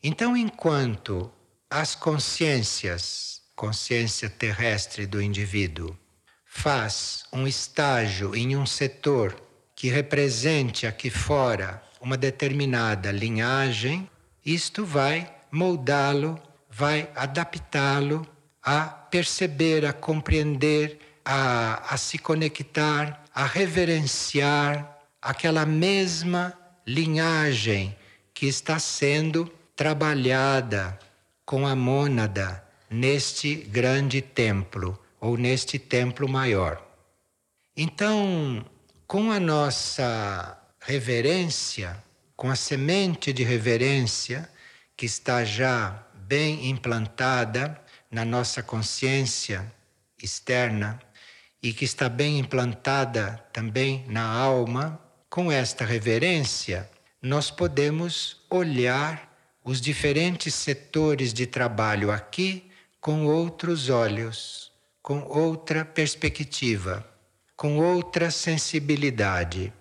Então, 0.03 0.37
enquanto 0.37 1.33
as 1.71 1.95
consciências, 1.95 3.41
consciência 3.55 4.29
terrestre 4.29 5.07
do 5.07 5.23
indivíduo, 5.23 5.97
faz 6.45 7.25
um 7.33 7.47
estágio 7.47 8.35
em 8.35 8.57
um 8.57 8.67
setor 8.67 9.41
que 9.77 9.89
represente 9.89 10.89
aqui 10.89 11.09
fora 11.09 11.86
uma 12.01 12.17
determinada 12.17 13.11
linhagem, 13.11 14.09
isto 14.45 14.85
vai 14.85 15.33
moldá-lo, 15.51 16.41
vai 16.71 17.09
adaptá-lo 17.15 18.27
a 18.63 18.81
perceber, 18.81 19.85
a 19.85 19.93
compreender, 19.93 20.99
a, 21.25 21.95
a 21.95 21.97
se 21.97 22.19
conectar, 22.19 23.25
a 23.35 23.47
reverenciar 23.47 24.99
aquela 25.21 25.65
mesma 25.67 26.53
linhagem 26.87 27.97
que 28.33 28.47
está 28.47 28.79
sendo 28.79 29.51
trabalhada 29.75 30.99
com 31.45 31.67
a 31.67 31.75
mônada 31.75 32.63
neste 32.91 33.55
grande 33.55 34.21
templo 34.21 34.99
ou 35.21 35.37
neste 35.37 35.79
templo 35.79 36.29
maior. 36.29 36.85
Então, 37.77 38.65
com 39.07 39.31
a 39.31 39.41
nossa 39.41 40.59
reverência, 40.87 42.01
com 42.37 42.49
a 42.49 42.55
semente 42.55 43.33
de 43.33 43.43
reverência 43.43 44.49
que 44.97 45.05
está 45.05 45.45
já 45.45 46.07
bem 46.15 46.71
implantada 46.71 47.77
na 48.09 48.25
nossa 48.25 48.63
consciência 48.63 49.67
externa 50.23 51.01
e 51.61 51.73
que 51.73 51.85
está 51.85 52.09
bem 52.09 52.39
implantada 52.39 53.45
também 53.53 54.05
na 54.07 54.31
alma, 54.31 55.01
com 55.29 55.51
esta 55.51 55.85
reverência, 55.85 56.89
nós 57.21 57.51
podemos 57.51 58.45
olhar 58.49 59.37
os 59.65 59.81
diferentes 59.81 60.55
setores 60.55 61.35
de 61.35 61.49
trabalho 61.49 62.13
aqui 62.13 62.71
com 63.01 63.27
outros 63.27 63.91
olhos, 63.91 64.71
com 65.03 65.21
outra 65.25 65.85
perspectiva, 65.85 67.05
com 67.57 67.77
outra 67.79 68.31
sensibilidade. 68.31 69.73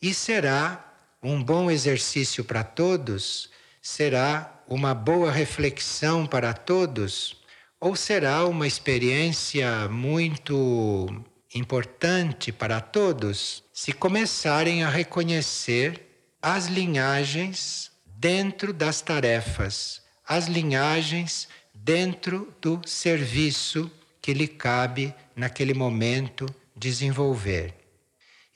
E 0.00 0.14
será 0.14 0.94
um 1.20 1.42
bom 1.42 1.70
exercício 1.70 2.44
para 2.44 2.62
todos, 2.62 3.50
será 3.82 4.62
uma 4.68 4.94
boa 4.94 5.32
reflexão 5.32 6.24
para 6.24 6.54
todos, 6.54 7.36
ou 7.80 7.96
será 7.96 8.44
uma 8.46 8.66
experiência 8.66 9.88
muito 9.88 11.24
importante 11.54 12.52
para 12.52 12.80
todos 12.80 13.64
se 13.72 13.92
começarem 13.92 14.84
a 14.84 14.88
reconhecer 14.88 16.00
as 16.40 16.66
linhagens 16.66 17.90
dentro 18.06 18.72
das 18.72 19.00
tarefas, 19.00 20.02
as 20.26 20.46
linhagens 20.46 21.48
dentro 21.74 22.52
do 22.60 22.80
serviço 22.86 23.90
que 24.20 24.34
lhe 24.34 24.46
cabe 24.46 25.14
naquele 25.34 25.74
momento 25.74 26.46
desenvolver. 26.76 27.77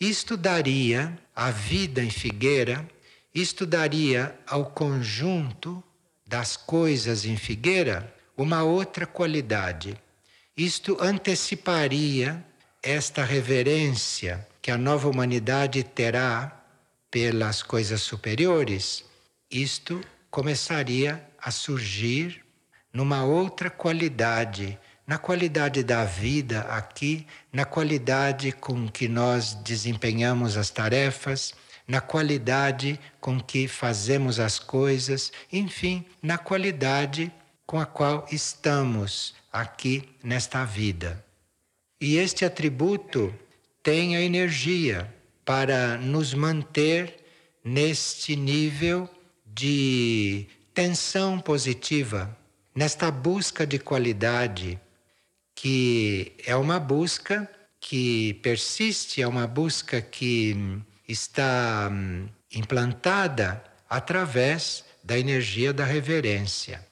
Isto 0.02 0.36
daria 0.36 1.16
à 1.32 1.52
vida 1.52 2.02
em 2.02 2.10
Figueira, 2.10 2.84
isto 3.32 3.64
daria 3.64 4.36
ao 4.48 4.66
conjunto 4.66 5.80
das 6.26 6.56
coisas 6.56 7.24
em 7.24 7.36
Figueira 7.36 8.12
uma 8.36 8.64
outra 8.64 9.06
qualidade. 9.06 9.96
Isto 10.56 10.98
anteciparia 11.00 12.44
esta 12.82 13.22
reverência 13.22 14.44
que 14.60 14.72
a 14.72 14.76
nova 14.76 15.08
humanidade 15.08 15.84
terá 15.84 16.64
pelas 17.08 17.62
coisas 17.62 18.02
superiores. 18.02 19.04
Isto 19.48 20.00
começaria 20.28 21.24
a 21.38 21.52
surgir 21.52 22.44
numa 22.92 23.24
outra 23.24 23.70
qualidade 23.70 24.76
na 25.06 25.18
qualidade 25.18 25.82
da 25.82 26.04
vida 26.04 26.60
aqui, 26.62 27.26
na 27.52 27.64
qualidade 27.64 28.52
com 28.52 28.88
que 28.88 29.08
nós 29.08 29.54
desempenhamos 29.54 30.56
as 30.56 30.70
tarefas, 30.70 31.54
na 31.86 32.00
qualidade 32.00 32.98
com 33.20 33.40
que 33.40 33.66
fazemos 33.66 34.38
as 34.38 34.58
coisas, 34.58 35.32
enfim, 35.52 36.04
na 36.22 36.38
qualidade 36.38 37.32
com 37.66 37.80
a 37.80 37.86
qual 37.86 38.26
estamos 38.30 39.34
aqui 39.52 40.08
nesta 40.22 40.64
vida. 40.64 41.22
E 42.00 42.16
este 42.16 42.44
atributo 42.44 43.34
tem 43.82 44.16
a 44.16 44.20
energia 44.20 45.12
para 45.44 45.96
nos 45.98 46.32
manter 46.32 47.16
neste 47.64 48.36
nível 48.36 49.08
de 49.46 50.46
tensão 50.72 51.38
positiva, 51.38 52.36
nesta 52.74 53.10
busca 53.10 53.66
de 53.66 53.78
qualidade 53.78 54.80
que 55.62 56.32
é 56.44 56.56
uma 56.56 56.80
busca 56.80 57.48
que 57.78 58.34
persiste, 58.42 59.22
é 59.22 59.28
uma 59.28 59.46
busca 59.46 60.00
que 60.02 60.56
está 61.06 61.88
hum, 61.88 62.26
implantada 62.52 63.62
através 63.88 64.84
da 65.04 65.16
energia 65.16 65.72
da 65.72 65.84
reverência, 65.84 66.84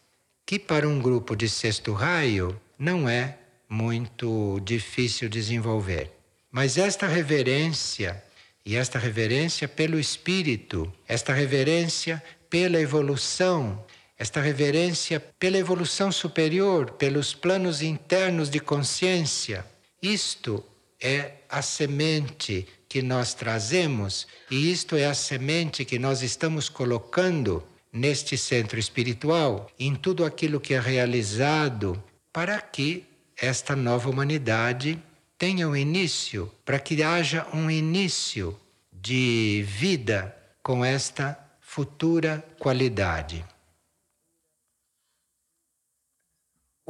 que 0.47 0.57
para 0.57 0.89
um 0.89 1.01
grupo 1.01 1.35
de 1.35 1.49
sexto 1.49 1.93
raio 1.93 2.61
não 2.79 3.09
é 3.09 3.39
muito 3.69 4.61
difícil 4.61 5.29
desenvolver. 5.29 6.13
Mas 6.49 6.79
esta 6.79 7.09
reverência, 7.09 8.23
e 8.65 8.77
esta 8.77 9.01
reverência 9.01 9.67
pelo 9.67 9.99
espírito, 9.99 10.93
esta 11.09 11.33
reverência 11.33 12.23
pela 12.49 12.81
evolução 12.81 13.85
esta 14.21 14.39
reverência 14.39 15.19
pela 15.19 15.57
evolução 15.57 16.13
superior, 16.13 16.91
pelos 16.91 17.33
planos 17.33 17.81
internos 17.81 18.51
de 18.51 18.61
consciência. 18.61 19.65
Isto 20.03 20.63
é 21.01 21.37
a 21.49 21.63
semente 21.63 22.69
que 22.87 23.01
nós 23.01 23.33
trazemos 23.33 24.27
e 24.51 24.71
isto 24.71 24.95
é 24.95 25.07
a 25.07 25.15
semente 25.15 25.87
que 25.87 25.99
nós 25.99 26.21
estamos 26.21 26.69
colocando 26.69 27.65
neste 27.91 28.37
centro 28.37 28.79
espiritual, 28.79 29.71
em 29.79 29.95
tudo 29.95 30.27
aquilo 30.27 30.61
que 30.61 30.75
é 30.75 30.81
realizado, 30.81 32.05
para 32.31 32.61
que 32.61 33.07
esta 33.41 33.75
nova 33.75 34.11
humanidade 34.11 35.03
tenha 35.39 35.67
um 35.67 35.75
início, 35.75 36.53
para 36.63 36.79
que 36.79 37.03
haja 37.03 37.47
um 37.55 37.71
início 37.71 38.55
de 38.93 39.65
vida 39.67 40.37
com 40.63 40.85
esta 40.85 41.39
futura 41.59 42.45
qualidade. 42.59 43.43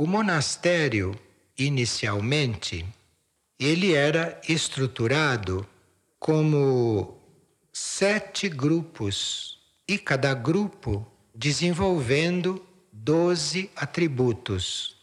O 0.00 0.06
monastério, 0.06 1.14
inicialmente, 1.58 2.86
ele 3.58 3.92
era 3.92 4.40
estruturado 4.48 5.68
como 6.18 7.18
sete 7.70 8.48
grupos 8.48 9.58
e 9.86 9.98
cada 9.98 10.32
grupo 10.32 11.06
desenvolvendo 11.34 12.64
doze 12.90 13.70
atributos. 13.76 14.96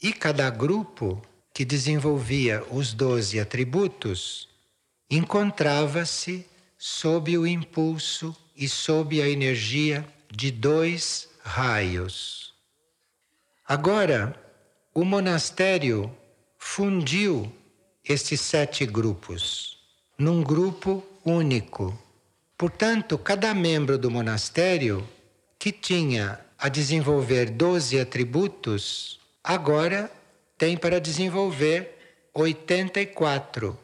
E 0.00 0.12
cada 0.12 0.48
grupo 0.48 1.20
que 1.52 1.64
desenvolvia 1.64 2.64
os 2.70 2.92
doze 2.94 3.40
atributos 3.40 4.48
encontrava-se 5.10 6.46
sob 6.78 7.36
o 7.36 7.44
impulso 7.44 8.32
e 8.54 8.68
sob 8.68 9.20
a 9.20 9.28
energia 9.28 10.06
de 10.30 10.52
dois 10.52 11.28
raios. 11.42 12.37
Agora, 13.68 14.34
o 14.94 15.04
monastério 15.04 16.10
fundiu 16.56 17.52
estes 18.02 18.40
sete 18.40 18.86
grupos 18.86 19.76
num 20.18 20.42
grupo 20.42 21.04
único. 21.22 21.96
Portanto, 22.56 23.18
cada 23.18 23.52
membro 23.52 23.98
do 23.98 24.10
monastério 24.10 25.06
que 25.58 25.70
tinha 25.70 26.40
a 26.58 26.70
desenvolver 26.70 27.50
12 27.50 28.00
atributos, 28.00 29.20
agora 29.44 30.10
tem 30.56 30.74
para 30.74 30.98
desenvolver 30.98 31.98
84. 32.32 33.78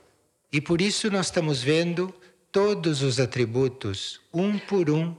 E 0.50 0.62
por 0.62 0.80
isso 0.80 1.10
nós 1.10 1.26
estamos 1.26 1.62
vendo 1.62 2.14
todos 2.50 3.02
os 3.02 3.20
atributos, 3.20 4.18
um 4.32 4.58
por 4.58 4.88
um, 4.88 5.14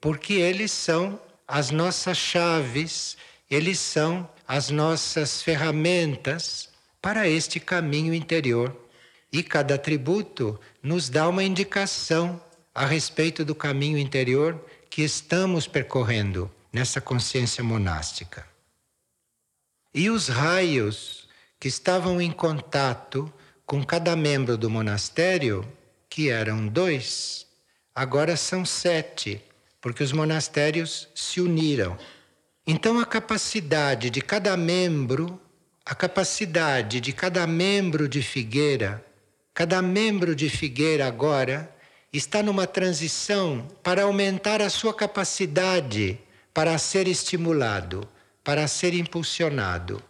porque 0.00 0.32
eles 0.32 0.72
são 0.72 1.20
as 1.46 1.70
nossas 1.70 2.18
chaves, 2.18 3.16
eles 3.50 3.78
são 3.78 4.28
as 4.46 4.70
nossas 4.70 5.42
ferramentas 5.42 6.68
para 7.02 7.28
este 7.28 7.58
caminho 7.58 8.14
interior. 8.14 8.76
E 9.32 9.42
cada 9.42 9.74
atributo 9.74 10.58
nos 10.82 11.08
dá 11.08 11.28
uma 11.28 11.42
indicação 11.42 12.40
a 12.74 12.86
respeito 12.86 13.44
do 13.44 13.54
caminho 13.54 13.98
interior 13.98 14.64
que 14.88 15.02
estamos 15.02 15.66
percorrendo 15.66 16.50
nessa 16.72 17.00
consciência 17.00 17.62
monástica. 17.62 18.46
E 19.94 20.08
os 20.10 20.28
raios 20.28 21.28
que 21.58 21.68
estavam 21.68 22.20
em 22.20 22.30
contato 22.30 23.32
com 23.66 23.84
cada 23.84 24.16
membro 24.16 24.56
do 24.56 24.70
monastério, 24.70 25.64
que 26.08 26.28
eram 26.28 26.66
dois, 26.66 27.46
agora 27.94 28.36
são 28.36 28.64
sete, 28.64 29.40
porque 29.80 30.02
os 30.02 30.12
monastérios 30.12 31.08
se 31.14 31.40
uniram. 31.40 31.96
Então 32.72 33.00
a 33.00 33.04
capacidade 33.04 34.10
de 34.10 34.20
cada 34.20 34.56
membro, 34.56 35.40
a 35.84 35.92
capacidade 35.92 37.00
de 37.00 37.12
cada 37.12 37.44
membro 37.44 38.08
de 38.08 38.22
figueira, 38.22 39.04
cada 39.52 39.82
membro 39.82 40.36
de 40.36 40.48
figueira 40.48 41.04
agora 41.04 41.68
está 42.12 42.44
numa 42.44 42.68
transição 42.68 43.66
para 43.82 44.04
aumentar 44.04 44.62
a 44.62 44.70
sua 44.70 44.94
capacidade 44.94 46.16
para 46.54 46.78
ser 46.78 47.08
estimulado, 47.08 48.08
para 48.44 48.68
ser 48.68 48.94
impulsionado. 48.94 50.00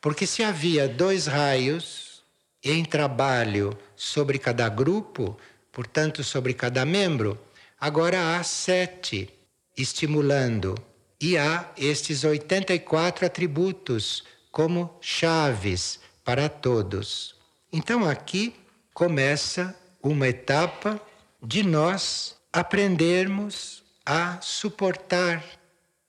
Porque 0.00 0.28
se 0.28 0.44
havia 0.44 0.86
dois 0.86 1.26
raios 1.26 2.22
em 2.62 2.84
trabalho 2.84 3.76
sobre 3.96 4.38
cada 4.38 4.68
grupo, 4.68 5.36
portanto 5.72 6.22
sobre 6.22 6.54
cada 6.54 6.86
membro, 6.86 7.36
agora 7.80 8.38
há 8.38 8.44
sete 8.44 9.28
estimulando 9.76 10.76
e 11.20 11.36
há 11.36 11.70
estes 11.76 12.24
84 12.24 13.26
atributos 13.26 14.24
como 14.50 14.96
chaves 15.00 16.00
para 16.24 16.48
todos. 16.48 17.34
Então 17.72 18.08
aqui 18.08 18.54
começa 18.92 19.74
uma 20.02 20.28
etapa 20.28 21.00
de 21.42 21.62
nós 21.62 22.36
aprendermos 22.52 23.82
a 24.04 24.40
suportar 24.40 25.44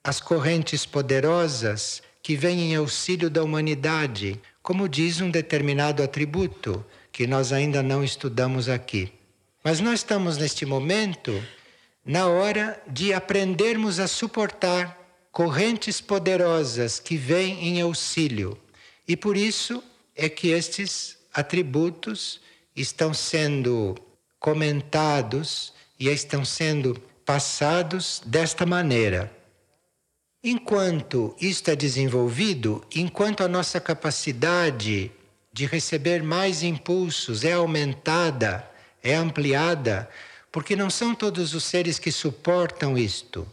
as 0.02 0.20
correntes 0.20 0.86
poderosas 0.86 2.02
que 2.22 2.36
vêm 2.36 2.72
em 2.72 2.76
auxílio 2.76 3.28
da 3.28 3.42
humanidade, 3.42 4.40
como 4.62 4.88
diz 4.88 5.20
um 5.20 5.30
determinado 5.30 6.02
atributo 6.02 6.84
que 7.12 7.26
nós 7.26 7.52
ainda 7.52 7.82
não 7.82 8.04
estudamos 8.04 8.68
aqui. 8.68 9.12
Mas 9.62 9.80
nós 9.80 10.00
estamos 10.00 10.38
neste 10.38 10.64
momento 10.64 11.42
na 12.04 12.26
hora 12.26 12.80
de 12.86 13.12
aprendermos 13.12 14.00
a 14.00 14.08
suportar 14.08 14.97
correntes 15.32 16.00
poderosas 16.00 16.98
que 16.98 17.16
vêm 17.16 17.68
em 17.68 17.80
auxílio. 17.80 18.58
E 19.06 19.16
por 19.16 19.36
isso 19.36 19.82
é 20.14 20.28
que 20.28 20.48
estes 20.48 21.16
atributos 21.32 22.40
estão 22.74 23.14
sendo 23.14 23.94
comentados 24.38 25.72
e 25.98 26.08
estão 26.08 26.44
sendo 26.44 27.00
passados 27.24 28.22
desta 28.24 28.64
maneira. 28.64 29.32
Enquanto 30.42 31.34
isto 31.40 31.70
é 31.70 31.76
desenvolvido, 31.76 32.84
enquanto 32.94 33.42
a 33.42 33.48
nossa 33.48 33.80
capacidade 33.80 35.10
de 35.52 35.66
receber 35.66 36.22
mais 36.22 36.62
impulsos 36.62 37.44
é 37.44 37.52
aumentada, 37.52 38.68
é 39.02 39.14
ampliada, 39.14 40.08
porque 40.52 40.76
não 40.76 40.88
são 40.88 41.14
todos 41.14 41.54
os 41.54 41.64
seres 41.64 41.98
que 41.98 42.12
suportam 42.12 42.96
isto. 42.96 43.46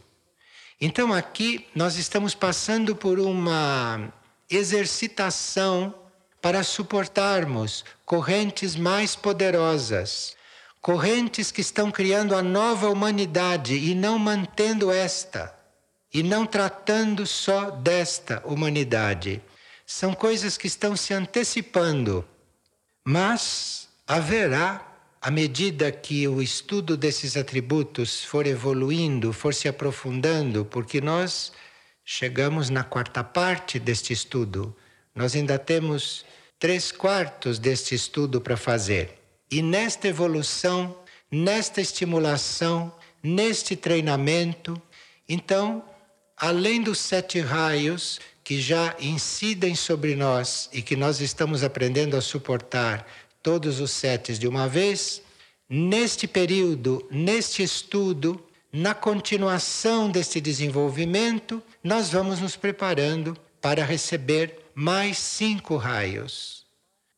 Então 0.80 1.12
aqui 1.12 1.66
nós 1.74 1.96
estamos 1.96 2.34
passando 2.34 2.94
por 2.94 3.18
uma 3.18 4.12
exercitação 4.50 5.94
para 6.40 6.62
suportarmos 6.62 7.84
correntes 8.04 8.76
mais 8.76 9.16
poderosas, 9.16 10.36
correntes 10.80 11.50
que 11.50 11.62
estão 11.62 11.90
criando 11.90 12.36
a 12.36 12.42
nova 12.42 12.90
humanidade 12.90 13.74
e 13.74 13.94
não 13.94 14.18
mantendo 14.18 14.92
esta, 14.92 15.52
e 16.12 16.22
não 16.22 16.44
tratando 16.46 17.26
só 17.26 17.70
desta 17.70 18.42
humanidade. 18.44 19.42
São 19.86 20.12
coisas 20.12 20.58
que 20.58 20.66
estão 20.66 20.94
se 20.94 21.14
antecipando, 21.14 22.24
mas 23.02 23.88
haverá, 24.06 24.86
à 25.26 25.30
medida 25.32 25.90
que 25.90 26.28
o 26.28 26.40
estudo 26.40 26.96
desses 26.96 27.36
atributos 27.36 28.22
for 28.22 28.46
evoluindo, 28.46 29.32
for 29.32 29.52
se 29.52 29.66
aprofundando, 29.66 30.64
porque 30.64 31.00
nós 31.00 31.50
chegamos 32.04 32.70
na 32.70 32.84
quarta 32.84 33.24
parte 33.24 33.80
deste 33.80 34.12
estudo, 34.12 34.72
nós 35.12 35.34
ainda 35.34 35.58
temos 35.58 36.24
três 36.60 36.92
quartos 36.92 37.58
deste 37.58 37.92
estudo 37.92 38.40
para 38.40 38.56
fazer. 38.56 39.18
E 39.50 39.62
nesta 39.62 40.06
evolução, 40.06 40.96
nesta 41.28 41.80
estimulação, 41.80 42.94
neste 43.20 43.74
treinamento, 43.74 44.80
então, 45.28 45.84
além 46.36 46.80
dos 46.80 47.00
sete 47.00 47.40
raios 47.40 48.20
que 48.44 48.60
já 48.60 48.94
incidem 49.00 49.74
sobre 49.74 50.14
nós 50.14 50.70
e 50.72 50.80
que 50.80 50.94
nós 50.94 51.20
estamos 51.20 51.64
aprendendo 51.64 52.16
a 52.16 52.20
suportar 52.20 53.04
todos 53.46 53.78
os 53.78 53.92
sete 53.92 54.36
de 54.36 54.48
uma 54.48 54.68
vez, 54.68 55.22
neste 55.68 56.26
período, 56.26 57.06
neste 57.08 57.62
estudo, 57.62 58.44
na 58.72 58.92
continuação 58.92 60.10
deste 60.10 60.40
desenvolvimento, 60.40 61.62
nós 61.80 62.10
vamos 62.10 62.40
nos 62.40 62.56
preparando 62.56 63.36
para 63.60 63.84
receber 63.84 64.58
mais 64.74 65.18
cinco 65.18 65.76
raios. 65.76 66.66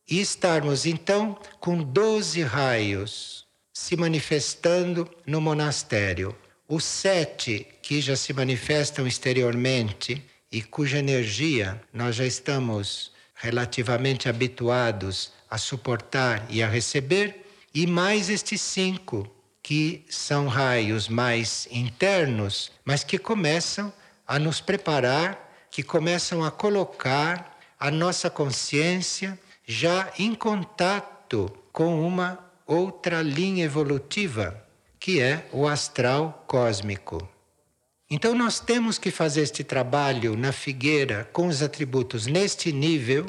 E 0.06 0.20
estarmos 0.20 0.84
então 0.84 1.38
com 1.58 1.82
doze 1.82 2.42
raios 2.42 3.46
se 3.72 3.96
manifestando 3.96 5.08
no 5.26 5.40
monastério. 5.40 6.36
Os 6.68 6.84
sete 6.84 7.66
que 7.80 8.02
já 8.02 8.16
se 8.16 8.34
manifestam 8.34 9.06
exteriormente 9.06 10.22
e 10.52 10.60
cuja 10.60 10.98
energia 10.98 11.80
nós 11.90 12.16
já 12.16 12.26
estamos 12.26 13.12
relativamente 13.34 14.28
habituados 14.28 15.37
a 15.50 15.58
suportar 15.58 16.46
e 16.48 16.62
a 16.62 16.68
receber, 16.68 17.46
e 17.74 17.86
mais 17.86 18.28
estes 18.28 18.60
cinco 18.60 19.30
que 19.62 20.04
são 20.08 20.46
raios 20.46 21.08
mais 21.08 21.68
internos, 21.70 22.72
mas 22.84 23.04
que 23.04 23.18
começam 23.18 23.92
a 24.26 24.38
nos 24.38 24.60
preparar 24.60 25.48
que 25.70 25.82
começam 25.82 26.42
a 26.42 26.50
colocar 26.50 27.58
a 27.78 27.90
nossa 27.90 28.28
consciência 28.28 29.38
já 29.66 30.12
em 30.18 30.34
contato 30.34 31.50
com 31.72 32.06
uma 32.06 32.38
outra 32.66 33.22
linha 33.22 33.64
evolutiva, 33.64 34.60
que 34.98 35.20
é 35.20 35.46
o 35.52 35.68
astral 35.68 36.44
cósmico. 36.46 37.28
Então, 38.10 38.34
nós 38.34 38.58
temos 38.58 38.98
que 38.98 39.10
fazer 39.10 39.42
este 39.42 39.62
trabalho 39.62 40.36
na 40.36 40.50
figueira 40.50 41.28
com 41.32 41.46
os 41.46 41.62
atributos 41.62 42.26
neste 42.26 42.72
nível 42.72 43.26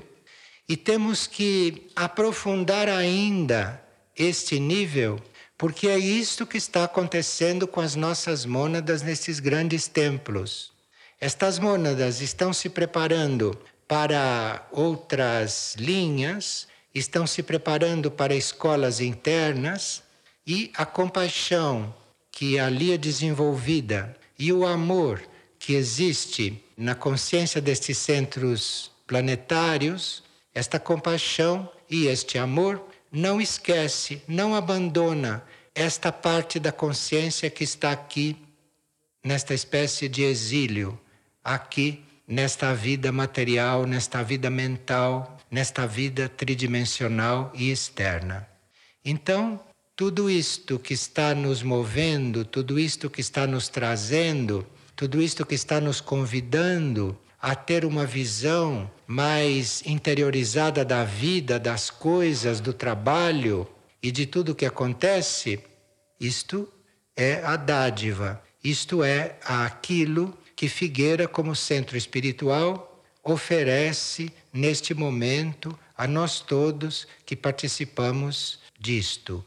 e 0.70 0.78
temos 0.78 1.28
que 1.28 1.90
aprofundar 1.96 2.88
ainda 2.88 3.84
este 4.16 4.60
nível 4.60 5.20
Porque 5.60 5.90
é 5.90 6.00
isto 6.00 6.48
que 6.48 6.58
está 6.58 6.86
acontecendo 6.86 7.68
com 7.68 7.82
as 7.82 7.94
nossas 7.94 8.46
mônadas 8.46 9.02
nesses 9.02 9.42
grandes 9.42 9.90
templos. 9.90 10.72
Estas 11.20 11.60
mônadas 11.60 12.22
estão 12.22 12.54
se 12.54 12.70
preparando 12.70 13.60
para 13.86 14.66
outras 14.72 15.76
linhas, 15.78 16.66
estão 16.96 17.28
se 17.28 17.44
preparando 17.44 18.10
para 18.10 18.34
escolas 18.34 19.02
internas 19.02 20.02
e 20.48 20.72
a 20.76 20.86
compaixão 20.86 21.94
que 22.32 22.58
ali 22.58 22.94
é 22.94 22.98
desenvolvida 22.98 24.16
e 24.38 24.54
o 24.54 24.66
amor 24.66 25.22
que 25.60 25.74
existe 25.74 26.64
na 26.78 26.96
consciência 26.96 27.60
destes 27.60 27.98
centros 27.98 28.92
planetários, 29.06 30.24
esta 30.54 30.80
compaixão 30.80 31.70
e 31.90 32.08
este 32.08 32.38
amor 32.38 32.86
não 33.12 33.40
esquece, 33.42 34.22
não 34.28 34.56
abandona 34.56 35.44
esta 35.74 36.12
parte 36.12 36.60
da 36.60 36.72
consciência 36.72 37.50
que 37.50 37.64
está 37.64 37.92
aqui 37.92 38.38
nesta 39.24 39.54
espécie 39.54 40.08
de 40.08 40.24
exílio, 40.24 41.00
aqui 41.44 42.04
nesta 42.28 42.74
vida 42.74 43.12
material, 43.12 43.86
nesta 43.86 44.24
vida 44.24 44.50
mental, 44.50 45.38
nesta 45.50 45.88
vida 45.88 46.30
tridimensional 46.30 47.52
e 47.56 47.72
externa. 47.72 48.48
Então, 49.04 49.60
tudo 49.96 50.30
isto 50.30 50.78
que 50.78 50.94
está 50.94 51.34
nos 51.34 51.64
movendo, 51.64 52.46
tudo 52.46 52.80
isto 52.80 53.10
que 53.10 53.22
está 53.22 53.48
nos 53.48 53.68
trazendo, 53.68 54.66
tudo 54.96 55.22
isto 55.22 55.46
que 55.46 55.56
está 55.56 55.82
nos 55.82 56.00
convidando 56.00 57.18
a 57.41 57.56
ter 57.56 57.86
uma 57.86 58.06
visão 58.06 58.89
mais 59.08 59.82
interiorizada 59.86 60.84
da 60.84 61.04
vida, 61.04 61.60
das 61.60 61.89
coisas, 61.89 62.60
do 62.60 62.73
trabalho 62.73 63.67
e 64.04 64.12
de 64.12 64.25
tudo 64.25 64.56
que 64.56 64.65
acontece, 64.65 65.60
isto 66.19 66.67
é 67.15 67.41
a 67.43 67.56
dádiva, 67.56 68.41
isto 68.63 69.04
é 69.04 69.38
aquilo 69.43 70.38
que 70.56 70.67
Figueira, 70.67 71.28
como 71.28 71.56
centro 71.56 71.95
espiritual, 71.95 73.02
oferece 73.23 74.32
neste 74.52 74.93
momento 74.93 75.78
a 75.97 76.08
nós 76.08 76.41
todos 76.41 77.08
que 77.25 77.36
participamos 77.36 78.60
disto. 78.78 79.43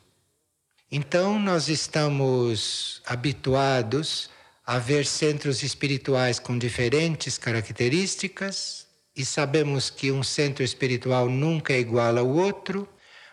Então, 0.90 1.38
nós 1.38 1.68
estamos 1.68 3.00
habituados 3.06 4.30
a 4.64 4.78
ver 4.78 5.04
centros 5.04 5.62
espirituais 5.62 6.38
com 6.38 6.56
diferentes 6.56 7.36
características 7.36 8.86
e 9.14 9.24
sabemos 9.24 9.90
que 9.90 10.10
um 10.10 10.22
centro 10.22 10.62
espiritual 10.62 11.28
nunca 11.28 11.72
é 11.72 11.80
igual 11.80 12.16
ao 12.16 12.28
outro, 12.28 12.88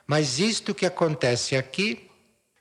mas 0.05 0.39
isto 0.39 0.73
que 0.73 0.85
acontece 0.85 1.55
aqui 1.55 2.09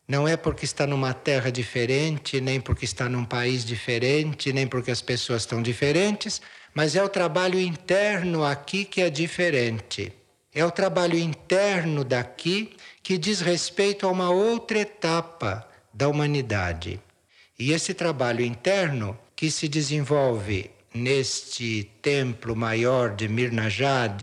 não 0.07 0.27
é 0.27 0.37
porque 0.37 0.65
está 0.65 0.87
numa 0.87 1.13
terra 1.13 1.51
diferente, 1.51 2.41
nem 2.41 2.61
porque 2.61 2.85
está 2.85 3.09
num 3.09 3.25
país 3.25 3.65
diferente, 3.65 4.53
nem 4.53 4.67
porque 4.67 4.91
as 4.91 5.03
pessoas 5.03 5.43
estão 5.43 5.63
diferentes, 5.63 6.41
mas 6.75 6.95
é 6.95 7.03
o 7.03 7.09
trabalho 7.09 7.59
interno 7.59 8.45
aqui 8.45 8.85
que 8.85 9.01
é 9.01 9.11
diferente. 9.11 10.13
É 10.55 10.65
o 10.65 10.71
trabalho 10.71 11.19
interno 11.19 12.05
daqui 12.05 12.75
que 13.03 13.19
diz 13.19 13.41
respeito 13.41 14.07
a 14.07 14.11
uma 14.11 14.31
outra 14.31 14.79
etapa 14.79 15.69
da 15.93 16.09
humanidade. 16.09 17.01
E 17.59 17.73
esse 17.73 17.93
trabalho 17.93 18.45
interno 18.45 19.19
que 19.35 19.51
se 19.51 19.69
desenvolve 19.69 20.71
neste 20.95 21.91
templo 22.01 22.55
maior 22.55 23.17
de 23.17 23.29
Mirnajad, 23.29 24.23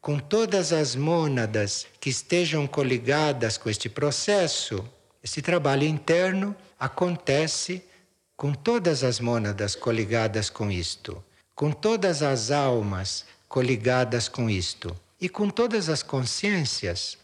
com 0.00 0.18
todas 0.18 0.72
as 0.72 0.94
mônadas 0.94 1.86
que 2.00 2.08
estejam 2.08 2.66
coligadas 2.66 3.58
com 3.58 3.68
este 3.68 3.88
processo, 3.88 4.88
esse 5.22 5.42
trabalho 5.42 5.82
interno 5.82 6.54
acontece 6.78 7.82
com 8.36 8.52
todas 8.52 9.02
as 9.02 9.18
mônadas 9.18 9.74
coligadas 9.74 10.48
com 10.48 10.70
isto, 10.70 11.22
com 11.56 11.72
todas 11.72 12.22
as 12.22 12.52
almas 12.52 13.26
coligadas 13.48 14.28
com 14.28 14.48
isto 14.48 14.94
e 15.20 15.28
com 15.28 15.50
todas 15.50 15.88
as 15.88 16.04
consciências 16.04 17.18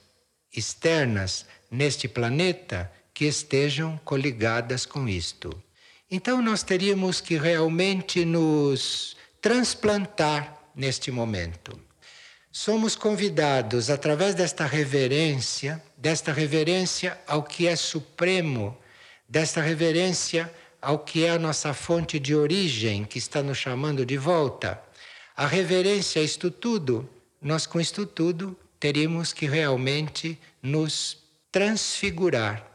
externas 0.52 1.46
neste 1.70 2.08
planeta 2.08 2.90
que 3.14 3.24
estejam 3.24 3.98
coligadas 4.04 4.84
com 4.84 5.08
isto. 5.08 5.56
Então 6.10 6.42
nós 6.42 6.64
teríamos 6.64 7.20
que 7.20 7.38
realmente 7.38 8.24
nos 8.24 9.16
transplantar 9.40 10.60
neste 10.74 11.12
momento. 11.12 11.80
Somos 12.50 12.94
convidados 12.96 13.88
através 13.88 14.34
desta 14.34 14.66
reverência, 14.66 15.82
desta 15.96 16.32
reverência 16.32 17.18
ao 17.26 17.42
que 17.42 17.66
é 17.66 17.76
supremo, 17.76 18.76
desta 19.28 19.60
reverência 19.60 20.52
ao 20.80 20.98
que 20.98 21.24
é 21.24 21.30
a 21.30 21.38
nossa 21.38 21.72
fonte 21.72 22.18
de 22.18 22.34
origem, 22.34 23.04
que 23.04 23.18
está 23.18 23.42
nos 23.42 23.58
chamando 23.58 24.04
de 24.04 24.16
volta. 24.16 24.80
A 25.36 25.46
reverência 25.46 26.20
a 26.20 26.24
isto 26.24 26.50
tudo, 26.50 27.08
nós 27.40 27.66
com 27.66 27.80
isto 27.80 28.04
tudo 28.06 28.56
teríamos 28.78 29.32
que 29.32 29.46
realmente 29.46 30.38
nos 30.62 31.18
transfigurar 31.50 32.73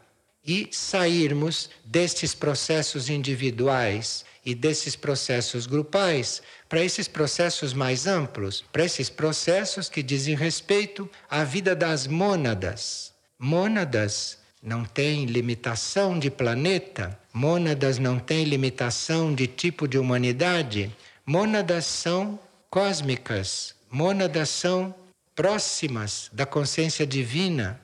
e 0.50 0.68
sairmos 0.72 1.70
destes 1.86 2.34
processos 2.34 3.08
individuais 3.08 4.26
e 4.44 4.56
desses 4.56 4.96
processos 4.96 5.68
grupais 5.68 6.42
para 6.68 6.84
esses 6.84 7.08
processos 7.08 7.72
mais 7.72 8.08
amplos, 8.08 8.66
para 8.72 8.84
esses 8.84 9.12
processos 9.12 9.90
que 9.90 10.02
dizem 10.02 10.34
respeito 10.36 11.08
à 11.30 11.44
vida 11.44 11.76
das 11.76 12.08
mônadas. 12.08 13.14
Mônadas 13.38 14.40
não 14.60 14.84
têm 14.84 15.26
limitação 15.26 16.18
de 16.18 16.32
planeta, 16.32 17.18
mônadas 17.32 18.00
não 18.00 18.18
têm 18.18 18.44
limitação 18.44 19.36
de 19.36 19.46
tipo 19.46 19.88
de 19.88 20.00
humanidade, 20.00 20.92
mônadas 21.24 21.86
são 21.86 22.40
cósmicas, 22.72 23.76
mônadas 23.88 24.50
são 24.50 24.96
próximas 25.36 26.28
da 26.34 26.48
consciência 26.48 27.06
divina. 27.06 27.80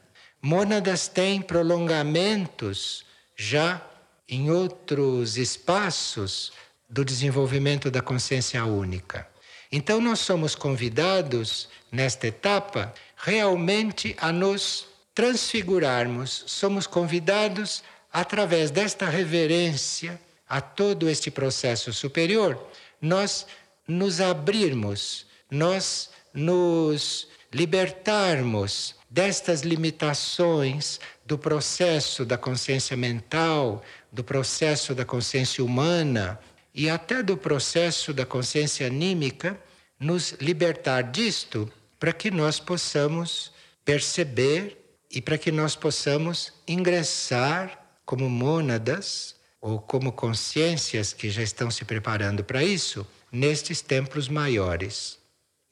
Mônadas 0.46 1.08
têm 1.08 1.42
prolongamentos 1.42 3.04
já 3.36 3.82
em 4.30 4.52
outros 4.52 5.38
espaços 5.38 6.54
do 6.88 7.04
desenvolvimento 7.04 7.90
da 7.90 8.00
consciência 8.00 8.64
única. 8.64 9.28
Então, 9.72 10.00
nós 10.00 10.20
somos 10.20 10.54
convidados, 10.54 11.68
nesta 11.92 12.28
etapa, 12.28 12.94
realmente 13.18 14.16
a 14.20 14.32
nos 14.32 14.86
transfigurarmos. 15.16 16.44
Somos 16.46 16.86
convidados, 16.86 17.84
através 18.14 18.70
desta 18.70 19.10
reverência 19.10 20.22
a 20.48 20.62
todo 20.62 21.10
este 21.10 21.32
processo 21.32 21.92
superior, 21.92 22.64
nós 23.02 23.48
nos 23.88 24.22
abrirmos, 24.22 25.26
nós 25.50 26.12
nos 26.32 27.28
libertarmos 27.52 28.94
destas 29.10 29.62
limitações 29.62 31.00
do 31.26 31.38
processo 31.38 32.26
da 32.26 32.38
consciência 32.38 32.96
mental, 32.98 33.84
do 34.12 34.24
processo 34.24 34.94
da 34.94 35.06
consciência 35.06 35.64
humana 35.64 36.40
e 36.74 36.90
até 36.90 37.24
do 37.24 37.38
processo 37.38 38.14
da 38.14 38.26
consciência 38.26 38.88
anímica, 38.88 39.60
nos 40.00 40.32
libertar 40.42 41.02
disto 41.04 41.72
para 42.00 42.12
que 42.12 42.30
nós 42.30 42.60
possamos 42.60 43.52
perceber 43.84 44.78
e 45.10 45.22
para 45.22 45.38
que 45.38 45.52
nós 45.52 45.76
possamos 45.76 46.52
ingressar 46.68 47.80
como 48.06 48.30
mônadas 48.30 49.36
ou 49.62 49.80
como 49.80 50.12
consciências 50.12 51.14
que 51.14 51.30
já 51.30 51.42
estão 51.42 51.72
se 51.72 51.86
preparando 51.86 52.44
para 52.44 52.64
isso 52.64 53.08
nestes 53.32 53.82
templos 53.82 54.28
maiores. 54.28 55.18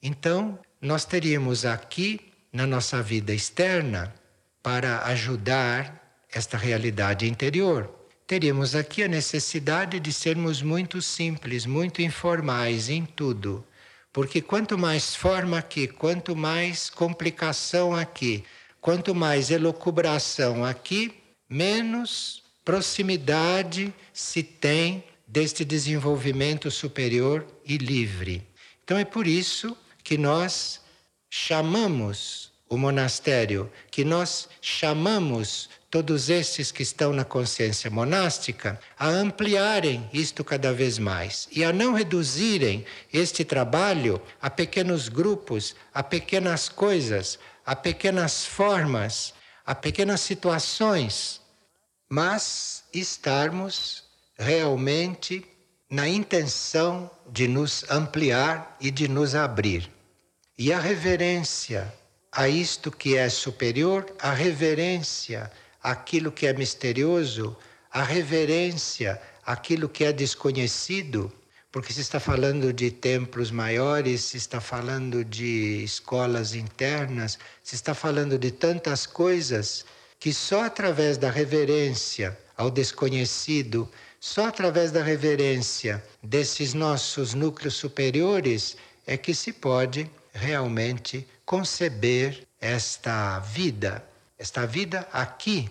Então, 0.02 0.58
nós 0.80 1.04
teríamos 1.04 1.64
aqui, 1.64 2.20
na 2.54 2.68
nossa 2.68 3.02
vida 3.02 3.34
externa, 3.34 4.14
para 4.62 5.04
ajudar 5.06 6.24
esta 6.32 6.56
realidade 6.56 7.28
interior, 7.28 7.92
teríamos 8.28 8.76
aqui 8.76 9.02
a 9.02 9.08
necessidade 9.08 9.98
de 9.98 10.12
sermos 10.12 10.62
muito 10.62 11.02
simples, 11.02 11.66
muito 11.66 12.00
informais 12.00 12.88
em 12.88 13.04
tudo. 13.04 13.66
Porque 14.12 14.40
quanto 14.40 14.78
mais 14.78 15.16
forma 15.16 15.58
aqui, 15.58 15.88
quanto 15.88 16.36
mais 16.36 16.88
complicação 16.88 17.92
aqui, 17.92 18.44
quanto 18.80 19.16
mais 19.16 19.50
elucubração 19.50 20.64
aqui, 20.64 21.12
menos 21.48 22.44
proximidade 22.64 23.92
se 24.12 24.44
tem 24.44 25.02
deste 25.26 25.64
desenvolvimento 25.64 26.70
superior 26.70 27.44
e 27.66 27.76
livre. 27.76 28.46
Então 28.84 28.96
é 28.96 29.04
por 29.04 29.26
isso 29.26 29.76
que 30.04 30.16
nós 30.16 30.83
chamamos 31.36 32.52
o 32.68 32.76
monastério, 32.76 33.68
que 33.90 34.04
nós 34.04 34.48
chamamos 34.60 35.68
todos 35.90 36.30
esses 36.30 36.70
que 36.70 36.84
estão 36.84 37.12
na 37.12 37.24
consciência 37.24 37.90
monástica 37.90 38.78
a 38.96 39.08
ampliarem 39.08 40.08
isto 40.12 40.44
cada 40.44 40.72
vez 40.72 40.96
mais 40.96 41.48
e 41.50 41.64
a 41.64 41.72
não 41.72 41.92
reduzirem 41.92 42.86
este 43.12 43.44
trabalho 43.44 44.22
a 44.40 44.48
pequenos 44.48 45.08
grupos, 45.08 45.74
a 45.92 46.04
pequenas 46.04 46.68
coisas, 46.68 47.36
a 47.66 47.74
pequenas 47.74 48.46
formas, 48.46 49.34
a 49.66 49.74
pequenas 49.74 50.20
situações, 50.20 51.40
mas 52.08 52.84
estarmos 52.94 54.04
realmente 54.38 55.44
na 55.90 56.06
intenção 56.08 57.10
de 57.28 57.48
nos 57.48 57.84
ampliar 57.90 58.76
e 58.80 58.88
de 58.88 59.08
nos 59.08 59.34
abrir. 59.34 59.92
E 60.56 60.72
a 60.72 60.78
reverência 60.78 61.92
a 62.30 62.48
isto 62.48 62.90
que 62.90 63.16
é 63.16 63.28
superior, 63.28 64.06
a 64.20 64.32
reverência 64.32 65.50
àquilo 65.82 66.30
que 66.30 66.46
é 66.46 66.52
misterioso, 66.52 67.56
a 67.90 68.04
reverência 68.04 69.20
àquilo 69.44 69.88
que 69.88 70.04
é 70.04 70.12
desconhecido, 70.12 71.32
porque 71.72 71.92
se 71.92 72.00
está 72.00 72.20
falando 72.20 72.72
de 72.72 72.92
templos 72.92 73.50
maiores, 73.50 74.22
se 74.22 74.36
está 74.36 74.60
falando 74.60 75.24
de 75.24 75.82
escolas 75.82 76.54
internas, 76.54 77.36
se 77.62 77.74
está 77.74 77.92
falando 77.92 78.38
de 78.38 78.52
tantas 78.52 79.06
coisas 79.06 79.84
que 80.20 80.32
só 80.32 80.64
através 80.64 81.18
da 81.18 81.32
reverência 81.32 82.38
ao 82.56 82.70
desconhecido, 82.70 83.90
só 84.20 84.46
através 84.46 84.92
da 84.92 85.02
reverência 85.02 86.00
desses 86.22 86.74
nossos 86.74 87.34
núcleos 87.34 87.74
superiores 87.74 88.76
é 89.04 89.16
que 89.16 89.34
se 89.34 89.52
pode 89.52 90.08
realmente 90.34 91.26
conceber 91.46 92.46
esta 92.60 93.38
vida, 93.38 94.04
esta 94.36 94.66
vida 94.66 95.08
aqui, 95.12 95.70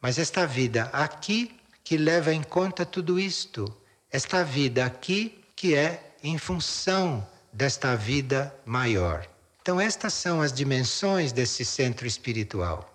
mas 0.00 0.18
esta 0.18 0.46
vida 0.46 0.90
aqui 0.92 1.56
que 1.84 1.96
leva 1.96 2.34
em 2.34 2.42
conta 2.42 2.84
tudo 2.84 3.18
isto, 3.18 3.74
esta 4.10 4.42
vida 4.44 4.84
aqui 4.84 5.42
que 5.54 5.74
é 5.74 6.14
em 6.22 6.36
função 6.36 7.26
desta 7.52 7.96
vida 7.96 8.54
maior. 8.64 9.26
Então, 9.62 9.80
estas 9.80 10.14
são 10.14 10.40
as 10.40 10.52
dimensões 10.52 11.32
desse 11.32 11.64
centro 11.64 12.06
espiritual. 12.06 12.88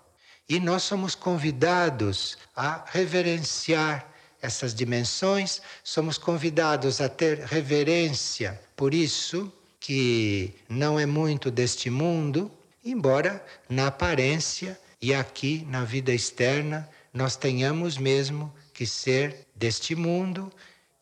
E 0.48 0.60
nós 0.60 0.82
somos 0.82 1.14
convidados 1.14 2.36
a 2.54 2.84
reverenciar 2.88 4.06
essas 4.40 4.74
dimensões, 4.74 5.60
somos 5.82 6.18
convidados 6.18 7.00
a 7.00 7.08
ter 7.08 7.38
reverência 7.40 8.60
por 8.76 8.92
isso 8.92 9.52
que 9.80 10.54
não 10.68 10.98
é 10.98 11.06
muito 11.06 11.50
deste 11.50 11.90
mundo, 11.90 12.50
embora 12.84 13.44
na 13.68 13.88
aparência 13.88 14.78
e 15.00 15.12
aqui 15.14 15.66
na 15.68 15.84
vida 15.84 16.12
externa 16.12 16.88
nós 17.12 17.36
tenhamos 17.36 17.96
mesmo 17.96 18.52
que 18.72 18.86
ser 18.86 19.46
deste 19.54 19.94
mundo 19.94 20.52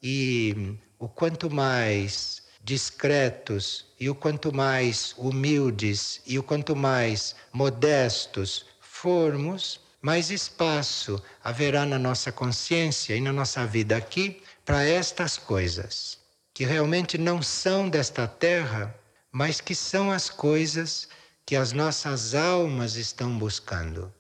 e 0.03 0.77
o 0.99 1.09
quanto 1.09 1.51
mais 1.51 2.43
discretos 2.63 3.87
e 4.01 4.09
o 4.09 4.15
quanto 4.15 4.55
mais 4.55 5.15
humildes 5.19 6.23
e 6.27 6.39
o 6.39 6.43
quanto 6.43 6.75
mais 6.75 7.35
modestos 7.53 8.65
formos, 8.81 9.81
mais 10.01 10.31
espaço 10.31 11.23
haverá 11.43 11.85
na 11.85 11.99
nossa 11.99 12.33
consciência 12.33 13.15
e 13.15 13.21
na 13.21 13.33
nossa 13.33 13.67
vida 13.67 13.97
aqui 13.97 14.43
para 14.65 14.83
estas 14.83 15.37
coisas, 15.37 16.19
que 16.55 16.65
realmente 16.65 17.19
não 17.19 17.43
são 17.43 17.89
desta 17.91 18.29
terra, 18.29 18.95
mas 19.33 19.61
que 19.61 19.75
são 19.75 20.13
as 20.13 20.31
coisas 20.31 21.09
que 21.45 21.57
as 21.57 21.73
nossas 21.73 22.33
almas 22.33 22.95
estão 22.95 23.37
buscando. 23.37 24.15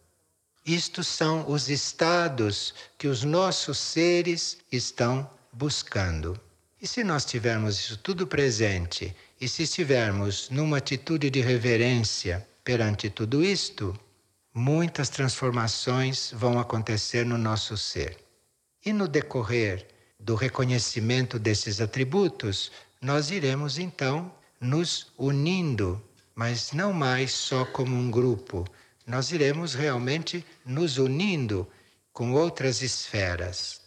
Isto 0.66 1.04
são 1.04 1.48
os 1.48 1.68
estados 1.68 2.74
que 2.98 3.06
os 3.06 3.22
nossos 3.22 3.78
seres 3.78 4.58
estão 4.72 5.30
buscando. 5.52 6.38
E 6.82 6.86
se 6.86 7.04
nós 7.04 7.24
tivermos 7.24 7.78
isso 7.78 7.96
tudo 7.98 8.26
presente 8.26 9.14
e 9.40 9.48
se 9.48 9.62
estivermos 9.62 10.50
numa 10.50 10.78
atitude 10.78 11.30
de 11.30 11.40
reverência 11.40 12.46
perante 12.64 13.08
tudo 13.08 13.44
isto, 13.44 13.98
muitas 14.52 15.08
transformações 15.08 16.32
vão 16.34 16.58
acontecer 16.58 17.24
no 17.24 17.38
nosso 17.38 17.76
ser. 17.76 18.18
E 18.84 18.92
no 18.92 19.06
decorrer 19.06 19.93
do 20.24 20.34
reconhecimento 20.34 21.38
desses 21.38 21.82
atributos, 21.82 22.72
nós 23.00 23.30
iremos 23.30 23.78
então 23.78 24.32
nos 24.58 25.12
unindo, 25.18 26.02
mas 26.34 26.72
não 26.72 26.94
mais 26.94 27.30
só 27.30 27.66
como 27.66 27.94
um 27.94 28.10
grupo, 28.10 28.64
nós 29.06 29.30
iremos 29.30 29.74
realmente 29.74 30.44
nos 30.64 30.96
unindo 30.96 31.68
com 32.10 32.32
outras 32.32 32.80
esferas. 32.80 33.83